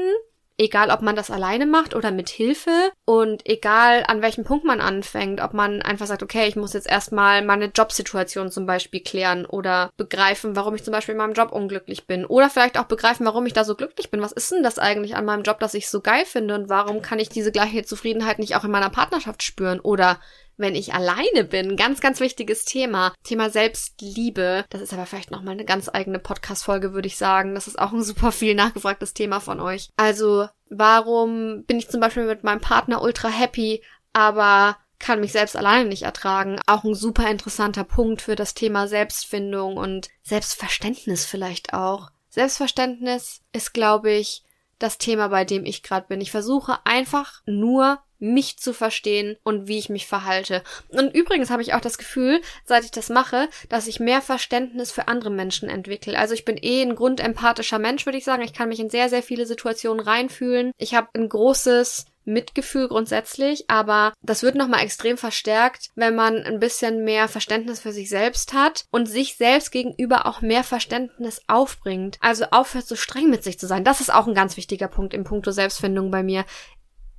[0.62, 4.80] Egal, ob man das alleine macht oder mit Hilfe und egal, an welchem Punkt man
[4.80, 9.44] anfängt, ob man einfach sagt, okay, ich muss jetzt erstmal meine Jobsituation zum Beispiel klären
[9.44, 13.26] oder begreifen, warum ich zum Beispiel in meinem Job unglücklich bin oder vielleicht auch begreifen,
[13.26, 14.22] warum ich da so glücklich bin.
[14.22, 17.02] Was ist denn das eigentlich an meinem Job, dass ich so geil finde und warum
[17.02, 20.20] kann ich diese gleiche Zufriedenheit nicht auch in meiner Partnerschaft spüren oder
[20.62, 21.76] wenn ich alleine bin.
[21.76, 23.12] Ganz, ganz wichtiges Thema.
[23.22, 24.64] Thema Selbstliebe.
[24.70, 27.54] Das ist aber vielleicht nochmal eine ganz eigene Podcast-Folge, würde ich sagen.
[27.54, 29.90] Das ist auch ein super viel nachgefragtes Thema von euch.
[29.96, 33.82] Also, warum bin ich zum Beispiel mit meinem Partner ultra happy,
[34.14, 36.58] aber kann mich selbst alleine nicht ertragen.
[36.66, 42.10] Auch ein super interessanter Punkt für das Thema Selbstfindung und Selbstverständnis vielleicht auch.
[42.30, 44.44] Selbstverständnis ist, glaube ich,
[44.78, 46.20] das Thema, bei dem ich gerade bin.
[46.20, 50.62] Ich versuche einfach nur mich zu verstehen und wie ich mich verhalte.
[50.88, 54.92] Und übrigens habe ich auch das Gefühl, seit ich das mache, dass ich mehr Verständnis
[54.92, 56.18] für andere Menschen entwickle.
[56.18, 58.42] Also ich bin eh ein grundempathischer Mensch, würde ich sagen.
[58.42, 60.70] Ich kann mich in sehr, sehr viele Situationen reinfühlen.
[60.78, 66.60] Ich habe ein großes Mitgefühl grundsätzlich, aber das wird nochmal extrem verstärkt, wenn man ein
[66.60, 72.18] bisschen mehr Verständnis für sich selbst hat und sich selbst gegenüber auch mehr Verständnis aufbringt.
[72.20, 73.82] Also aufhört so streng mit sich zu sein.
[73.82, 76.44] Das ist auch ein ganz wichtiger Punkt im Punkto Selbstfindung bei mir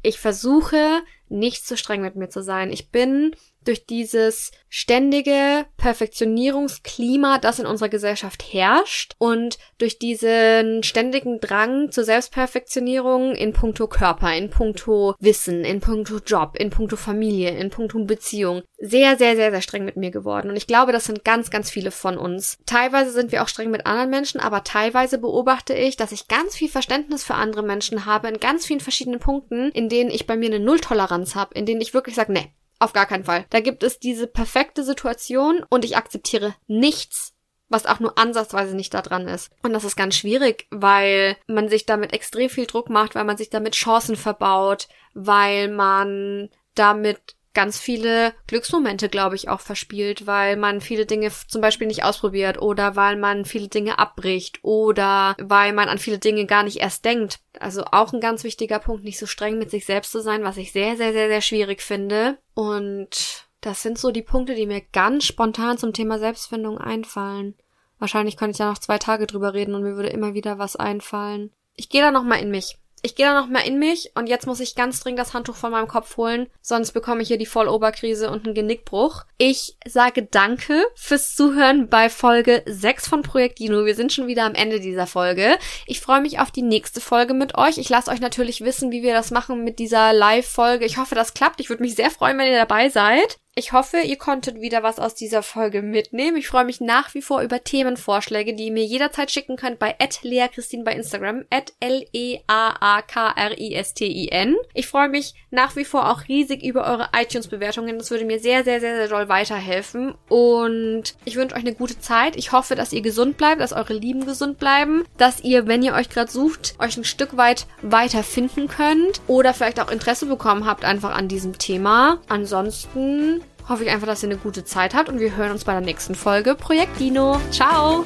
[0.04, 2.72] ich versuche nicht zu streng mit mir zu sein.
[2.72, 11.40] Ich bin durch dieses ständige Perfektionierungsklima, das in unserer Gesellschaft herrscht und durch diesen ständigen
[11.40, 17.52] Drang zur Selbstperfektionierung in puncto Körper, in puncto Wissen, in puncto Job, in puncto Familie,
[17.52, 20.50] in puncto Beziehung sehr, sehr, sehr, sehr streng mit mir geworden.
[20.50, 22.58] Und ich glaube, das sind ganz, ganz viele von uns.
[22.66, 26.56] Teilweise sind wir auch streng mit anderen Menschen, aber teilweise beobachte ich, dass ich ganz
[26.56, 30.36] viel Verständnis für andere Menschen habe in ganz vielen verschiedenen Punkten, in denen ich bei
[30.36, 32.52] mir eine Nulltoleranz habe, in denen ich wirklich sage, nee,
[32.84, 33.46] Auf gar keinen Fall.
[33.50, 37.34] Da gibt es diese perfekte Situation und ich akzeptiere nichts,
[37.70, 39.52] was auch nur ansatzweise nicht da dran ist.
[39.62, 43.38] Und das ist ganz schwierig, weil man sich damit extrem viel Druck macht, weil man
[43.38, 50.58] sich damit Chancen verbaut, weil man damit ganz viele Glücksmomente, glaube ich, auch verspielt, weil
[50.58, 55.74] man viele Dinge zum Beispiel nicht ausprobiert oder weil man viele Dinge abbricht oder weil
[55.74, 57.40] man an viele Dinge gar nicht erst denkt.
[57.60, 60.58] Also auch ein ganz wichtiger Punkt, nicht so streng mit sich selbst zu sein, was
[60.58, 62.38] ich sehr, sehr, sehr, sehr schwierig finde.
[62.56, 67.56] Und das sind so die Punkte, die mir ganz spontan zum Thema Selbstfindung einfallen.
[68.00, 70.76] Wahrscheinlich könnte ich ja noch zwei Tage drüber reden und mir würde immer wieder was
[70.76, 71.52] einfallen.
[71.76, 72.78] Ich gehe da nochmal in mich.
[73.06, 75.58] Ich gehe da noch mal in mich und jetzt muss ich ganz dringend das Handtuch
[75.58, 79.26] von meinem Kopf holen, sonst bekomme ich hier die Volloberkrise und einen Genickbruch.
[79.38, 83.84] Ich sage danke fürs Zuhören bei Folge 6 von Projekt Dino.
[83.84, 85.58] Wir sind schon wieder am Ende dieser Folge.
[85.86, 87.78] Ich freue mich auf die nächste Folge mit euch.
[87.78, 90.86] Ich lasse euch natürlich wissen, wie wir das machen mit dieser Live-Folge.
[90.86, 91.60] Ich hoffe, das klappt.
[91.60, 93.38] Ich würde mich sehr freuen, wenn ihr dabei seid.
[93.56, 96.38] Ich hoffe, ihr konntet wieder was aus dieser Folge mitnehmen.
[96.38, 99.96] Ich freue mich nach wie vor über Themenvorschläge, die ihr mir jederzeit schicken könnt bei
[100.24, 101.46] @leakristin bei Instagram
[101.80, 104.56] @l-e-a-a-k-r-i-s-t-i-n.
[104.74, 108.00] Ich freue mich nach wie vor auch riesig über eure iTunes-Bewertungen.
[108.00, 110.16] Das würde mir sehr, sehr, sehr, sehr doll weiterhelfen.
[110.30, 112.36] Und ich wünsche euch eine gute Zeit.
[112.36, 115.94] Ich hoffe, dass ihr gesund bleibt, dass eure Lieben gesund bleiben, dass ihr, wenn ihr
[115.94, 120.66] euch gerade sucht, euch ein Stück weit weiter finden könnt oder vielleicht auch Interesse bekommen
[120.66, 122.20] habt einfach an diesem Thema.
[122.28, 125.74] Ansonsten hoffe ich einfach, dass ihr eine gute Zeit habt und wir hören uns bei
[125.74, 127.40] der nächsten Folge Projekt Dino.
[127.52, 128.06] Ciao!